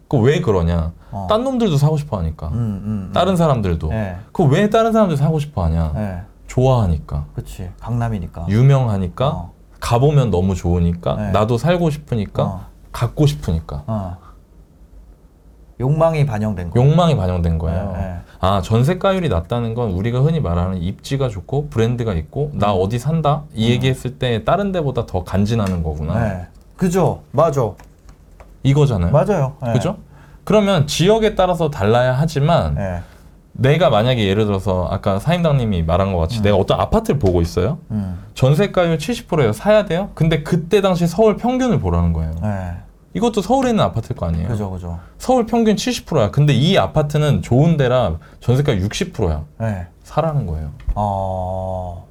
그왜 0.08 0.40
그러냐? 0.40 0.92
어. 1.10 1.26
딴 1.28 1.44
놈들도 1.44 1.76
사고 1.76 1.98
싶어 1.98 2.16
하니까. 2.18 2.48
음, 2.48 2.52
음, 2.54 2.82
음. 3.08 3.10
다른 3.12 3.36
사람들도. 3.36 3.88
네. 3.90 4.16
그왜 4.32 4.70
다른 4.70 4.92
사람들 4.92 5.18
사고 5.18 5.38
싶어 5.38 5.64
하냐? 5.64 5.92
네. 5.94 6.22
좋아하니까. 6.48 7.26
그렇지. 7.34 7.70
강남이니까. 7.80 8.46
유명하니까. 8.48 9.28
어. 9.28 9.52
가보면 9.78 10.30
너무 10.30 10.56
좋으니까. 10.56 11.14
네. 11.14 11.30
나도 11.30 11.56
살고 11.56 11.90
싶으니까. 11.90 12.42
어. 12.42 12.66
갖고 12.90 13.26
싶으니까. 13.26 13.84
어. 13.86 14.16
욕망이 15.80 16.26
반영된 16.26 16.70
거. 16.70 16.80
욕망이 16.80 17.16
반영된 17.16 17.58
거예요. 17.58 17.92
네, 17.92 17.98
네. 17.98 18.16
아 18.40 18.60
전세가율이 18.62 19.28
낮다는 19.28 19.74
건 19.74 19.92
우리가 19.92 20.20
흔히 20.20 20.40
말하는 20.40 20.78
입지가 20.78 21.28
좋고 21.28 21.68
브랜드가 21.68 22.14
있고 22.14 22.50
나 22.54 22.72
어디 22.72 22.98
산다 22.98 23.44
이 23.54 23.70
얘기했을 23.70 24.18
때 24.18 24.42
다른 24.44 24.72
데보다 24.72 25.06
더 25.06 25.22
간지나는 25.22 25.84
거구나 25.84 26.14
음. 26.14 26.20
네. 26.20 26.46
그죠. 26.76 27.22
맞아. 27.30 27.70
이거잖아요. 28.64 29.12
맞아요. 29.12 29.54
네. 29.62 29.72
그죠? 29.72 29.98
그러면 30.42 30.88
지역에 30.88 31.36
따라서 31.36 31.70
달라야 31.70 32.12
하지만 32.14 32.74
네. 32.74 33.00
내가 33.60 33.90
만약에 33.90 34.24
예를 34.28 34.46
들어서 34.46 34.86
아까 34.88 35.18
사임당님이 35.18 35.82
말한 35.82 36.12
것 36.12 36.20
같이 36.20 36.40
내가 36.42 36.56
어떤 36.56 36.80
아파트를 36.80 37.18
보고 37.18 37.42
있어요. 37.42 37.78
음. 37.90 38.22
전세가율 38.34 38.98
70%예요. 38.98 39.52
사야 39.52 39.84
돼요. 39.84 40.10
근데 40.14 40.44
그때 40.44 40.80
당시 40.80 41.08
서울 41.08 41.36
평균을 41.36 41.80
보라는 41.80 42.12
거예요. 42.12 42.30
네. 42.40 42.70
이것도 43.14 43.42
서울에 43.42 43.70
있는 43.70 43.82
아파트일 43.82 44.16
거 44.16 44.26
아니에요. 44.26 44.46
그죠, 44.46 44.70
그죠. 44.70 45.00
서울 45.18 45.44
평균 45.46 45.74
70%야. 45.74 46.30
근데 46.30 46.52
이 46.52 46.78
아파트는 46.78 47.42
좋은 47.42 47.76
데라 47.76 48.18
전세가 48.38 48.74
60%야. 48.74 49.42
네. 49.58 49.86
사라는 50.04 50.46
거예요. 50.46 50.70
어. 50.94 52.06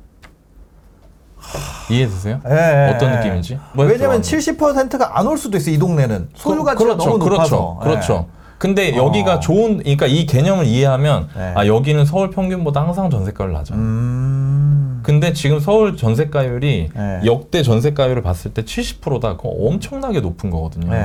이해되세요? 1.90 2.42
예, 2.46 2.94
어떤 2.94 3.14
예. 3.14 3.16
느낌인지? 3.18 3.58
뭐에 3.72 3.88
왜냐면 3.88 4.22
들어가는 4.22 4.22
70%가 4.22 5.18
안 5.18 5.28
올 5.28 5.38
수도 5.38 5.56
있어 5.56 5.72
이 5.72 5.78
동네는 5.80 6.32
소유 6.36 6.58
그- 6.58 6.66
가치가 6.66 6.84
그 6.84 6.90
렇죠, 6.98 7.06
너무 7.10 7.20
그렇죠, 7.24 7.36
높아서. 7.56 7.80
그렇죠. 7.82 8.28
근데 8.58 8.92
어. 8.98 9.06
여기가 9.06 9.40
좋은, 9.40 9.78
그러니까 9.78 10.08
이 10.08 10.26
개념을 10.26 10.66
이해하면 10.66 11.30
네. 11.36 11.54
아 11.56 11.68
여기는 11.68 12.06
서울 12.06 12.32
평균보다 12.32 12.82
항상 12.82 13.10
전세가율 13.10 13.54
낮아. 13.54 13.76
예. 13.76 13.78
음. 13.80 15.00
근데 15.04 15.32
지금 15.32 15.60
서울 15.60 15.96
전세가율이 15.96 16.90
네. 16.94 17.22
역대 17.26 17.64
전세가율을 17.64 18.22
봤을 18.24 18.54
때 18.54 18.64
70%다. 18.64 19.38
그거 19.38 19.50
엄청나게 19.50 20.20
높은 20.20 20.50
거거든요. 20.50 20.94
예, 20.94 20.98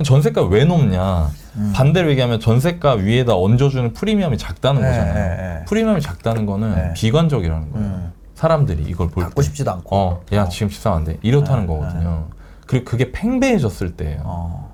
예. 0.00 0.04
전세가 0.04 0.42
왜 0.42 0.64
높냐? 0.64 1.30
음. 1.56 1.72
반대로 1.74 2.10
얘기하면 2.10 2.40
전세가 2.40 2.94
위에다 2.94 3.36
얹어주는 3.36 3.92
프리미엄이 3.94 4.36
작다는 4.36 4.82
네, 4.82 4.88
거잖아요. 4.88 5.14
네, 5.14 5.36
네. 5.36 5.64
프리미엄이 5.66 6.00
작다는 6.02 6.44
거는 6.46 6.74
네. 6.74 6.92
비관적이라는 6.94 7.72
거예요. 7.72 7.86
음. 7.86 8.12
사람들이 8.34 8.84
이걸 8.86 9.08
볼 9.08 9.24
갖고 9.24 9.40
때. 9.40 9.46
싶지도 9.46 9.70
않고. 9.72 9.96
어, 9.96 10.20
야 10.34 10.42
어. 10.42 10.48
지금 10.48 10.68
집사한데 10.68 11.18
이렇다는 11.22 11.62
네, 11.62 11.66
거거든요. 11.68 12.26
그리고 12.66 12.84
그게 12.84 13.12
팽배해졌을 13.12 13.92
때예요. 13.96 14.20
어. 14.24 14.67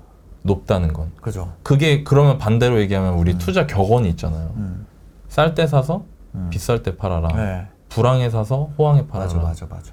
높다는 0.49 0.93
건. 0.93 1.11
그죠. 1.21 1.53
그게 1.63 2.03
그러면 2.03 2.37
반대로 2.37 2.79
얘기하면 2.79 3.15
우리 3.15 3.37
투자 3.37 3.65
격언이 3.65 4.07
있잖아요. 4.09 4.51
음. 4.57 4.85
쌀 5.27 5.55
때 5.55 5.65
사서 5.65 6.03
음. 6.35 6.49
비쌀 6.51 6.83
때 6.83 6.95
팔아라. 6.95 7.29
네. 7.35 7.67
불황에 7.89 8.29
사서 8.29 8.69
호황에 8.77 9.07
팔아라. 9.07 9.33
맞아, 9.33 9.41
맞아, 9.41 9.65
맞아. 9.69 9.91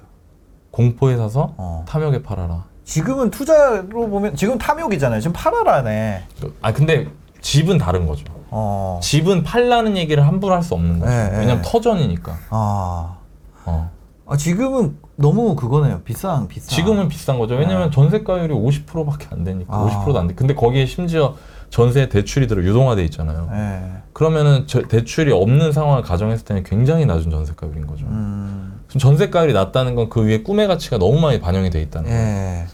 공포에 0.71 1.17
사서 1.17 1.53
어. 1.57 1.83
탐욕에 1.87 2.21
팔아라. 2.21 2.65
지금은 2.83 3.31
투자로 3.31 3.87
보면 4.09 4.35
지금 4.35 4.57
탐욕이잖아요. 4.57 5.19
지금 5.21 5.33
팔아라네. 5.33 6.23
아 6.61 6.71
근데 6.73 7.07
집은 7.41 7.77
다른 7.79 8.05
거죠. 8.05 8.25
어. 8.51 8.99
집은 9.01 9.43
팔라는 9.43 9.97
얘기를 9.97 10.25
함부로 10.27 10.53
할 10.53 10.61
수 10.61 10.75
없는 10.75 10.99
거죠. 10.99 11.11
네, 11.11 11.29
네. 11.31 11.39
왜냐면 11.39 11.63
터전이니까. 11.63 12.37
아. 12.51 13.17
어. 13.65 13.91
아, 14.27 14.37
지금은 14.37 14.97
너무 15.15 15.55
그거네요. 15.55 16.01
비싼, 16.03 16.47
비싼. 16.47 16.69
지금은 16.69 17.07
비싼 17.07 17.37
거죠. 17.37 17.55
왜냐면 17.55 17.89
네. 17.89 17.91
전세가율이 17.91 18.53
50%밖에 18.53 19.27
안 19.31 19.43
되니까. 19.43 19.73
아. 19.75 19.85
50%도 20.05 20.19
안 20.19 20.27
돼. 20.27 20.33
근데 20.33 20.55
거기에 20.55 20.85
심지어 20.85 21.35
전세 21.69 22.09
대출이 22.09 22.47
들어 22.47 22.63
유동화돼 22.63 23.03
있잖아요. 23.05 23.49
예. 23.53 24.01
그러면은 24.13 24.65
저- 24.67 24.81
대출이 24.83 25.31
없는 25.31 25.71
상황을 25.71 26.03
가정했을 26.03 26.45
때는 26.45 26.63
굉장히 26.63 27.05
낮은 27.05 27.29
전세가율인 27.31 27.87
거죠. 27.87 28.05
음. 28.05 28.79
지금 28.87 28.99
전세가율이 28.99 29.53
낮다는 29.53 29.95
건 29.95 30.09
그 30.09 30.23
위에 30.23 30.41
꿈의 30.43 30.67
가치가 30.67 30.97
너무 30.97 31.19
많이 31.19 31.39
반영이 31.39 31.69
돼 31.69 31.81
있다는 31.81 32.09
거예요. 32.09 32.21
예. 32.23 32.65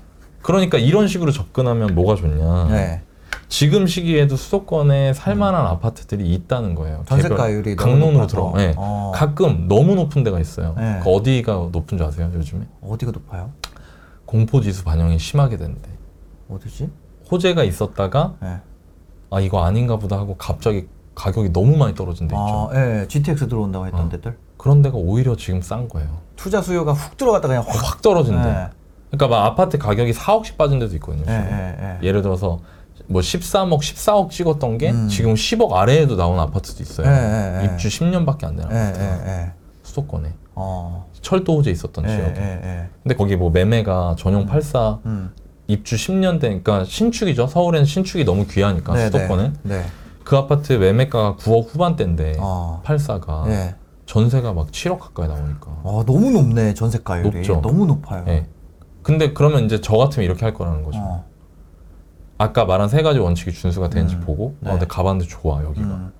그러니까 0.41 0.77
이런 0.77 1.07
식으로 1.07 1.31
접근하면 1.31 1.93
뭐가 1.95 2.15
좋냐? 2.15 2.67
예. 2.71 3.01
지금 3.49 3.87
시기에도 3.87 4.35
수도권에 4.35 5.13
살만한 5.13 5.65
아파트들이 5.65 6.31
있다는 6.35 6.75
거예요. 6.75 7.03
전세가율이 7.07 7.71
개별- 7.75 7.75
너무 7.75 7.91
강론으로 7.99 8.21
높아서. 8.21 8.27
들어. 8.27 8.53
네. 8.55 8.73
어. 8.77 9.11
가끔 9.13 9.67
너무 9.67 9.95
높은 9.95 10.23
데가 10.23 10.39
있어요. 10.39 10.75
네. 10.77 10.99
그 11.03 11.09
어디가 11.09 11.69
높은 11.71 11.97
줄 11.97 12.05
아세요? 12.05 12.29
요즘에 12.33 12.61
어디가 12.81 13.11
높아요? 13.11 13.51
공포 14.25 14.61
지수 14.61 14.83
반영이 14.83 15.17
심하게 15.17 15.57
된대. 15.57 15.89
어디지? 16.47 16.89
호재가 17.31 17.63
있었다가 17.63 18.35
예. 18.43 18.57
아 19.31 19.39
이거 19.39 19.63
아닌가 19.63 19.97
보다 19.97 20.17
하고 20.17 20.35
갑자기 20.37 20.87
가격이 21.15 21.51
너무 21.51 21.75
많이 21.75 21.95
떨어진 21.95 22.27
데 22.27 22.35
있죠. 22.35 22.69
아, 22.71 22.75
예. 22.75 23.07
GTX 23.07 23.47
들어온다고 23.47 23.87
했던 23.87 24.01
어. 24.05 24.09
데들. 24.09 24.37
그런 24.57 24.81
데가 24.83 24.97
오히려 24.97 25.35
지금 25.35 25.61
싼 25.63 25.87
거예요. 25.87 26.07
투자 26.35 26.61
수요가 26.61 26.93
훅 26.93 27.17
들어갔다 27.17 27.47
그냥 27.47 27.63
확. 27.67 27.73
확 27.83 28.01
떨어진대. 28.03 28.47
예. 28.47 28.67
그러니까 29.11 29.27
막 29.27 29.45
아파트 29.45 29.79
가격이 29.79 30.11
4억씩 30.13 30.55
빠진 30.57 30.77
데도 30.77 30.93
있거든요. 30.95 31.21
예, 31.21 31.25
지금. 31.25 31.47
예, 31.51 31.77
예. 32.01 32.07
예를 32.07 32.21
들어서 32.21 32.59
뭐 33.09 33.21
13억, 33.21 33.79
14억 33.79 34.29
찍었던 34.29 34.77
게 34.77 34.91
음. 34.91 35.07
지금 35.09 35.33
10억 35.33 35.73
아래에도 35.73 36.15
나온 36.15 36.39
아파트도 36.39 36.83
있어요. 36.83 37.07
예, 37.07 37.11
예, 37.11 37.61
예. 37.61 37.65
입주 37.65 37.87
10년밖에 37.87 38.45
안 38.45 38.55
되는 38.55 38.71
예, 38.71 38.77
아파트가 38.77 39.05
예, 39.05 39.31
예. 39.31 39.51
수도권에 39.81 40.33
어. 40.53 41.07
철도 41.21 41.57
호재 41.57 41.71
있었던 41.71 42.05
예, 42.05 42.09
지역에. 42.09 42.39
예, 42.39 42.61
예. 42.63 42.89
근데 43.01 43.15
거기 43.15 43.35
뭐 43.35 43.49
매매가 43.49 44.15
전용 44.19 44.45
84 44.45 44.99
음. 45.05 45.31
입주 45.67 45.95
10년 45.95 46.39
된, 46.39 46.63
그러니까 46.63 46.85
신축이죠. 46.85 47.47
서울에는 47.47 47.85
신축이 47.85 48.25
너무 48.25 48.45
귀하니까 48.45 48.93
네, 48.93 49.05
수도권은 49.05 49.55
네. 49.63 49.77
네. 49.77 49.85
그 50.23 50.37
아파트 50.37 50.73
매매가가 50.73 51.37
9억 51.37 51.73
후반대인데 51.73 52.37
어. 52.39 52.81
84가 52.85 53.47
예. 53.49 53.75
전세가 54.05 54.53
막 54.53 54.71
7억 54.71 54.99
가까이 54.99 55.27
나오니까. 55.27 55.67
어, 55.83 56.03
너무 56.05 56.29
높네, 56.29 56.75
전세가율이. 56.75 57.29
높죠. 57.29 57.61
너무 57.61 57.85
높아요. 57.87 58.23
예. 58.27 58.45
근데 59.01 59.33
그러면 59.33 59.65
이제 59.65 59.81
저 59.81 59.97
같으면 59.97 60.25
이렇게 60.25 60.45
할 60.45 60.53
거라는 60.53 60.83
거죠. 60.83 60.99
어. 60.99 61.28
아까 62.39 62.63
말한 62.65 62.87
세 62.87 63.03
가지 63.03 63.19
원칙이 63.19 63.51
준수가 63.51 63.89
되는지 63.89 64.15
음. 64.15 64.21
보고 64.21 64.55
네. 64.61 64.69
아, 64.69 64.73
근데 64.73 64.87
가봤는데 64.87 65.29
좋아 65.29 65.61
여기가 65.61 65.85
음. 65.85 66.13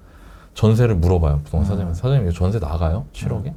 전세를 0.54 0.96
물어봐요 0.96 1.42
부동산 1.46 1.72
음. 1.72 1.78
사장님 1.78 1.94
사장님 1.94 2.24
이거 2.28 2.38
전세 2.38 2.60
나가요? 2.60 3.06
7억에? 3.14 3.54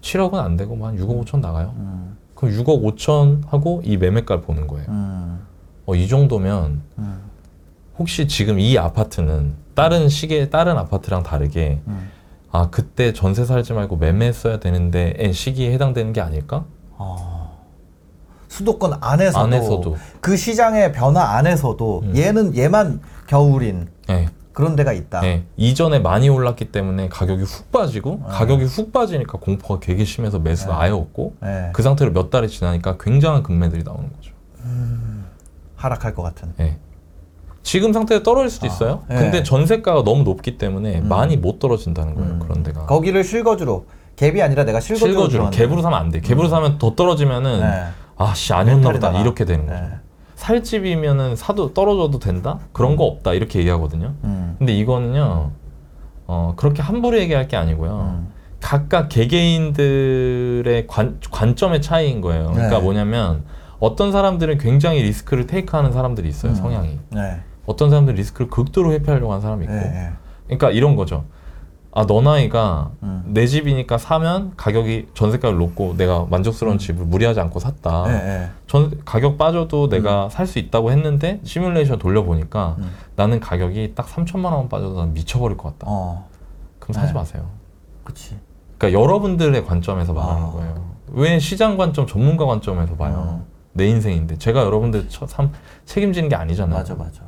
7억은 0.00 0.34
안 0.34 0.56
되고 0.56 0.76
뭐한 0.76 0.96
6억 0.96 1.24
5천 1.24 1.40
나가요? 1.40 1.74
음. 1.76 2.16
그럼 2.36 2.54
6억 2.54 2.96
5천 2.96 3.48
하고 3.48 3.82
이 3.84 3.96
매매가를 3.96 4.42
보는 4.42 4.68
거예요 4.68 4.86
음. 4.90 5.40
어, 5.86 5.94
이 5.96 6.06
정도면 6.06 6.82
음. 6.98 7.20
혹시 7.98 8.28
지금 8.28 8.60
이 8.60 8.78
아파트는 8.78 9.54
다른 9.74 10.08
시기에 10.08 10.50
다른 10.50 10.78
아파트랑 10.78 11.24
다르게 11.24 11.82
음. 11.88 12.10
아 12.52 12.70
그때 12.70 13.12
전세 13.12 13.44
살지 13.44 13.72
말고 13.72 13.96
매매했어야 13.96 14.60
되는데 14.60 15.32
시기에 15.32 15.72
해당되는 15.72 16.12
게 16.12 16.20
아닐까? 16.20 16.64
어. 16.96 17.39
수도권 18.50 18.98
안에서도, 19.00 19.44
안에서도. 19.44 19.96
그 20.20 20.36
시장의 20.36 20.92
변화 20.92 21.36
안에서도 21.36 22.00
음. 22.04 22.16
얘는 22.16 22.56
얘만 22.56 23.00
겨울인 23.28 23.88
예. 24.10 24.26
그런 24.52 24.74
데가 24.74 24.92
있다. 24.92 25.24
예. 25.24 25.44
이전에 25.56 26.00
많이 26.00 26.28
올랐기 26.28 26.72
때문에 26.72 27.08
가격이 27.08 27.44
훅 27.44 27.70
빠지고 27.70 28.20
아. 28.26 28.32
가격이 28.32 28.64
훅 28.64 28.92
빠지니까 28.92 29.38
공포가 29.38 29.78
되게 29.78 30.04
심해서 30.04 30.40
매수가 30.40 30.72
네. 30.74 30.78
아예 30.80 30.90
없고 30.90 31.36
예. 31.44 31.70
그 31.72 31.82
상태로 31.82 32.12
몇 32.12 32.28
달이 32.30 32.48
지나니까 32.48 32.96
굉장한 32.98 33.44
급매들이 33.44 33.84
나오는 33.84 34.10
거죠. 34.12 34.34
하락할 35.76 36.14
것 36.14 36.22
같은. 36.22 36.52
예. 36.58 36.76
지금 37.62 37.92
상태에 37.92 38.22
떨어질 38.24 38.50
수도 38.50 38.66
아, 38.66 38.68
있어요. 38.68 39.02
예. 39.12 39.14
근데 39.14 39.42
전세가가 39.44 40.02
너무 40.02 40.24
높기 40.24 40.58
때문에 40.58 40.98
음. 40.98 41.08
많이 41.08 41.36
못 41.36 41.60
떨어진다는 41.60 42.16
거예요. 42.16 42.30
음. 42.32 42.38
그런 42.40 42.64
데가. 42.64 42.86
거기를 42.86 43.22
실거주로 43.22 43.86
갭이 44.16 44.42
아니라 44.42 44.64
내가 44.64 44.80
실거주로 44.80 45.30
실거주로 45.30 45.50
갭으로 45.50 45.82
사면 45.82 45.98
안 46.00 46.10
돼. 46.10 46.20
갭으로 46.20 46.50
사면 46.50 46.78
더 46.78 46.96
떨어지면은 46.96 47.60
네. 47.60 47.84
아씨 48.20 48.52
아니었나 48.52 48.92
보다 48.92 49.08
나가. 49.08 49.20
이렇게 49.20 49.44
되는 49.44 49.66
거죠. 49.66 49.80
네. 49.80 49.90
살 50.34 50.62
집이면은 50.62 51.36
사도 51.36 51.72
떨어져도 51.74 52.18
된다? 52.18 52.58
그런 52.72 52.96
거 52.96 53.04
없다 53.04 53.32
이렇게 53.32 53.58
얘기하거든요. 53.60 54.14
음. 54.24 54.54
근데 54.58 54.74
이거는요. 54.74 55.50
어, 56.26 56.54
그렇게 56.56 56.82
함부로 56.82 57.18
얘기할 57.18 57.48
게 57.48 57.56
아니고요. 57.56 58.18
음. 58.18 58.28
각각 58.60 59.08
개개인들의 59.08 60.86
관, 60.86 61.18
관점의 61.30 61.82
차이인 61.82 62.20
거예요. 62.20 62.50
그러니까 62.52 62.78
네. 62.78 62.82
뭐냐면 62.82 63.44
어떤 63.78 64.12
사람들은 64.12 64.58
굉장히 64.58 65.02
리스크를 65.02 65.46
테이크하는 65.46 65.92
사람들이 65.92 66.28
있어요. 66.28 66.52
음. 66.52 66.56
성향이. 66.56 66.98
네. 67.10 67.40
어떤 67.66 67.88
사람들은 67.90 68.16
리스크를 68.16 68.50
극도로 68.50 68.92
회피하려고 68.92 69.32
하는 69.32 69.40
사람이 69.40 69.64
있고. 69.64 69.74
네. 69.74 69.80
네. 69.80 70.10
그러니까 70.46 70.70
이런 70.70 70.94
거죠. 70.96 71.24
아, 71.92 72.06
너 72.06 72.20
나이가 72.20 72.92
음. 73.02 73.24
내 73.26 73.46
집이니까 73.46 73.98
사면 73.98 74.52
가격이 74.56 75.08
전세가를 75.14 75.58
높고 75.58 75.96
내가 75.96 76.24
만족스러운 76.30 76.78
집을 76.78 77.04
무리하지 77.04 77.40
않고 77.40 77.58
샀다. 77.58 78.04
네. 78.06 78.12
네. 78.12 78.50
전 78.68 79.00
가격 79.04 79.38
빠져도 79.38 79.88
내가 79.88 80.28
살 80.28 80.46
수 80.46 80.58
있다고 80.60 80.92
했는데 80.92 81.40
시뮬레이션 81.44 81.98
돌려보니까 81.98 82.76
음. 82.78 82.90
나는 83.16 83.40
가격이 83.40 83.94
딱 83.96 84.06
3천만 84.06 84.52
원 84.52 84.68
빠져도 84.68 84.98
난 85.00 85.12
미쳐버릴 85.14 85.56
것 85.56 85.70
같다. 85.78 85.86
어. 85.90 86.28
그럼 86.78 86.92
사지 86.94 87.08
네. 87.08 87.12
마세요. 87.18 87.46
그치. 88.04 88.36
그러니까 88.78 89.00
여러분들의 89.00 89.66
관점에서 89.66 90.12
말하는 90.12 90.42
아. 90.44 90.50
거예요. 90.50 90.90
왜 91.08 91.38
시장 91.40 91.76
관점, 91.76 92.06
전문가 92.06 92.46
관점에서 92.46 92.94
봐요? 92.94 93.42
내 93.72 93.86
인생인데 93.88 94.38
제가 94.38 94.62
여러분들 94.62 95.08
처, 95.08 95.26
삼, 95.26 95.52
책임지는 95.86 96.28
게 96.28 96.36
아니잖아요. 96.36 96.78
맞아, 96.78 96.94
맞아. 96.94 97.22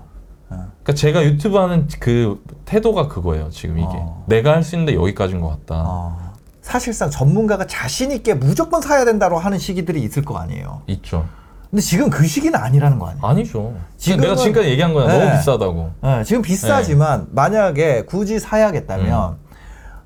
어. 0.52 0.72
그러니까 0.82 0.92
제가 0.94 1.24
유튜브 1.24 1.56
하는 1.58 1.88
그 2.00 2.42
태도가 2.64 3.08
그거예요. 3.08 3.48
지금 3.50 3.78
이게 3.78 3.88
어. 3.90 4.24
내가 4.26 4.52
할 4.52 4.62
수 4.62 4.74
있는데 4.76 4.94
여기까지인 4.94 5.40
것 5.40 5.48
같다. 5.48 5.82
어. 5.86 6.32
사실상 6.60 7.10
전문가가 7.10 7.66
자신 7.66 8.12
있게 8.12 8.34
무조건 8.34 8.80
사야 8.82 9.04
된다고 9.04 9.38
하는 9.38 9.58
시기들이 9.58 10.00
있을 10.02 10.24
거 10.24 10.38
아니에요. 10.38 10.82
있죠. 10.86 11.26
근데 11.70 11.80
지금 11.82 12.10
그 12.10 12.26
시기는 12.26 12.54
아니라는 12.58 12.98
거 12.98 13.08
아니에요. 13.08 13.26
아니죠. 13.26 13.74
지금 13.96 14.20
내가 14.20 14.36
지금까지 14.36 14.68
얘기한 14.68 14.92
거야. 14.92 15.06
네. 15.08 15.18
너무 15.18 15.32
비싸다고. 15.38 15.90
네, 16.02 16.22
지금 16.24 16.42
비싸지만 16.42 17.28
만약에 17.32 18.02
굳이 18.04 18.38
사야겠다면 18.38 19.36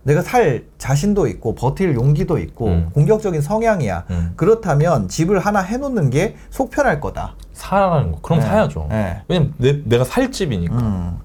내가 0.07 0.23
살 0.23 0.65
자신도 0.79 1.27
있고 1.27 1.57
버틸 1.57 1.97
용기도 1.97 2.39
있고 2.39 2.67
음. 2.69 2.91
공격적인 2.95 3.41
성향이야. 3.41 4.05
음. 4.11 4.33
그렇다면 4.37 5.09
집을 5.09 5.41
하나 5.41 5.61
해놓는 5.61 6.11
게 6.11 6.37
속 6.51 6.71
편할 6.71 7.01
거다. 7.01 7.35
사라는 7.53 8.13
거. 8.13 8.19
그럼 8.23 8.39
네. 8.39 8.47
사야죠. 8.47 8.87
네. 8.89 9.23
왜냐면 9.27 9.55
내, 9.59 9.83
내가 9.85 10.05
살 10.05 10.31
집이니까. 10.31 10.77
음. 10.77 11.19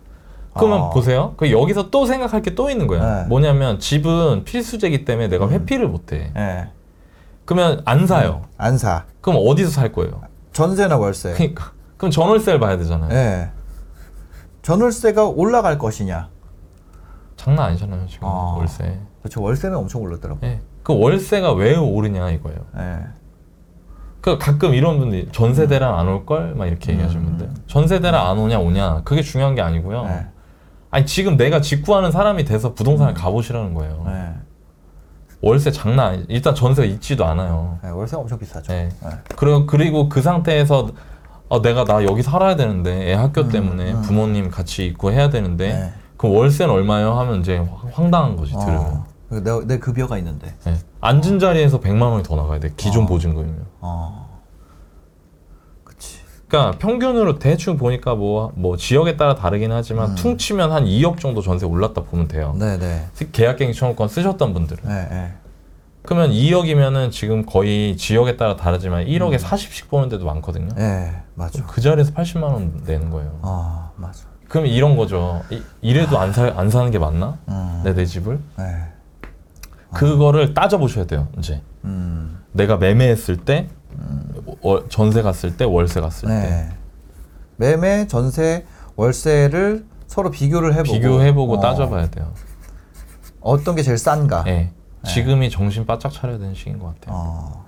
그러면 0.55 0.79
어. 0.81 0.89
보세요. 0.89 1.35
그 1.37 1.51
여기서 1.51 1.91
또 1.91 2.07
생각할 2.07 2.41
게 2.41 2.55
또 2.55 2.71
있는 2.71 2.87
거야. 2.87 3.21
네. 3.21 3.27
뭐냐면 3.27 3.79
집은 3.79 4.43
필수제기 4.45 5.05
때문에 5.05 5.27
내가 5.27 5.47
회피를 5.47 5.87
못 5.87 6.11
해. 6.11 6.31
예. 6.35 6.69
그러면 7.45 7.83
안 7.85 8.07
사요. 8.07 8.45
안 8.57 8.79
사. 8.79 9.05
그럼 9.21 9.43
어디서 9.45 9.69
살 9.69 9.91
거예요? 9.91 10.21
전세나 10.53 10.97
월세. 10.97 11.33
그러니까 11.33 11.71
그럼 11.97 12.09
전월세를 12.09 12.59
봐야 12.59 12.77
되잖아요. 12.77 13.11
예. 13.15 13.49
전월세가 14.63 15.25
올라갈 15.27 15.77
것이냐. 15.77 16.29
장난 17.41 17.67
아니잖아요 17.69 18.05
지금 18.07 18.27
아. 18.27 18.55
월세. 18.57 18.99
그렇죠. 19.21 19.41
월세는 19.41 19.75
엄청 19.77 20.01
올랐더라고. 20.01 20.39
예. 20.43 20.61
그 20.83 20.97
월세가 20.97 21.53
왜 21.53 21.75
오르냐 21.75 22.29
이거예요. 22.31 22.59
예. 22.77 22.99
그 24.21 24.37
가끔 24.37 24.73
이런 24.75 24.99
분들이 24.99 25.27
전세 25.31 25.65
대란 25.67 25.95
안 25.97 26.07
올 26.07 26.25
걸 26.25 26.53
막 26.55 26.67
이렇게 26.67 26.91
얘기하시는 26.93 27.23
분들. 27.25 27.49
전세 27.67 27.99
대란 27.99 28.27
안 28.27 28.37
오냐 28.37 28.59
오냐 28.59 29.01
그게 29.03 29.21
중요한 29.23 29.55
게 29.55 29.61
아니고요. 29.61 30.05
예. 30.07 30.27
아니 30.91 31.05
지금 31.05 31.37
내가 31.37 31.61
직구하는 31.61 32.11
사람이 32.11 32.45
돼서 32.45 32.73
부동산을 32.75 33.13
가보시라는 33.15 33.73
거예요. 33.73 34.03
예. 34.07 34.29
월세 35.41 35.71
장난 35.71 36.13
아니. 36.13 36.25
일단 36.29 36.53
전세가 36.53 36.85
있지도 36.87 37.25
않아요. 37.25 37.79
예. 37.83 37.89
월세가 37.89 38.21
엄청 38.21 38.37
비싸죠. 38.37 38.71
네. 38.71 38.89
예. 39.05 39.09
그리고 39.35 39.65
그리고 39.65 40.09
그 40.09 40.21
상태에서 40.21 40.89
어, 41.49 41.61
내가 41.61 41.83
나 41.83 42.03
여기 42.05 42.21
살아야 42.21 42.55
되는데 42.55 43.11
애 43.11 43.13
학교 43.13 43.47
때문에 43.47 43.91
음. 43.93 44.01
부모님 44.03 44.49
같이 44.51 44.85
있고 44.85 45.11
해야 45.11 45.29
되는데 45.29 45.73
네. 45.73 45.93
그럼 46.21 46.35
월세는 46.35 46.71
얼마요? 46.71 47.13
하면 47.13 47.39
이제 47.39 47.57
황- 47.57 47.89
황당한 47.91 48.35
거지 48.35 48.51
들으면. 48.51 48.79
어. 48.79 49.05
내, 49.31 49.65
내 49.65 49.79
급여가 49.79 50.19
있는데. 50.19 50.53
예. 50.67 50.75
앉은 50.99 51.39
자리에서 51.39 51.79
100만 51.79 52.03
원이 52.11 52.21
더 52.21 52.35
나가야 52.35 52.59
돼. 52.59 52.71
기존 52.77 53.05
어. 53.05 53.07
보증금이면. 53.07 53.65
어. 53.79 54.29
그치. 55.83 56.19
그러니까 56.47 56.77
평균으로 56.77 57.39
대충 57.39 57.75
보니까 57.75 58.13
뭐, 58.13 58.51
뭐 58.55 58.77
지역에 58.77 59.17
따라 59.17 59.33
다르긴 59.33 59.71
하지만 59.71 60.11
음. 60.11 60.15
퉁치면 60.15 60.71
한 60.71 60.85
2억 60.85 61.17
정도 61.19 61.41
전세 61.41 61.65
올랐다 61.65 62.03
보면 62.03 62.27
돼요. 62.27 62.53
네네. 62.59 63.07
계약갱신 63.31 63.79
청구권 63.79 64.07
쓰셨던 64.07 64.53
분들은. 64.53 64.83
예, 64.91 65.07
예. 65.11 65.31
그러면 66.03 66.29
2억이면은 66.31 67.11
지금 67.11 67.47
거의 67.47 67.97
지역에 67.97 68.37
따라 68.37 68.55
다르지만 68.55 69.05
1억에 69.05 69.33
음. 69.33 69.37
40씩 69.37 69.87
보는 69.89 70.09
데도 70.09 70.25
많거든요. 70.25 70.69
예, 70.77 71.13
맞아. 71.33 71.65
그 71.65 71.81
자리에서 71.81 72.11
80만 72.13 72.43
원 72.43 72.83
내는 72.85 73.09
거예요. 73.09 73.39
어, 73.41 73.91
맞아. 73.95 74.30
그럼 74.51 74.65
이런 74.65 74.97
거죠. 74.97 75.41
이, 75.49 75.61
이래도 75.81 76.19
안, 76.19 76.33
사, 76.33 76.51
안 76.57 76.69
사는 76.69 76.91
게 76.91 76.99
맞나? 76.99 77.37
음. 77.47 77.81
내 77.85 77.93
내 77.93 78.05
집을? 78.05 78.37
예. 78.59 78.65
그거를 79.93 80.53
따져보셔야 80.53 81.05
돼요. 81.05 81.29
이제 81.37 81.61
음. 81.85 82.37
내가 82.51 82.75
매매했을 82.75 83.37
때, 83.37 83.69
월- 84.61 84.85
전세 84.89 85.21
갔을 85.21 85.55
때, 85.55 85.63
월세 85.63 86.01
갔을 86.01 86.27
때 86.27 86.33
네. 86.35 86.69
매매, 87.55 88.07
전세, 88.07 88.65
월세를 88.97 89.85
서로 90.07 90.31
비교를 90.31 90.73
해보고 90.73 90.91
비교해보고 90.93 91.53
어, 91.55 91.59
따져봐야 91.61 92.09
돼요. 92.09 92.33
어떤 93.39 93.75
게 93.75 93.83
제일 93.83 93.97
싼가. 93.97 94.43
예. 94.47 94.71
지금이 95.05 95.49
정신 95.49 95.85
바짝 95.85 96.11
차려야 96.11 96.37
되는 96.39 96.53
시기인 96.53 96.77
것 96.77 96.87
같아요. 96.99 97.15
어. 97.17 97.59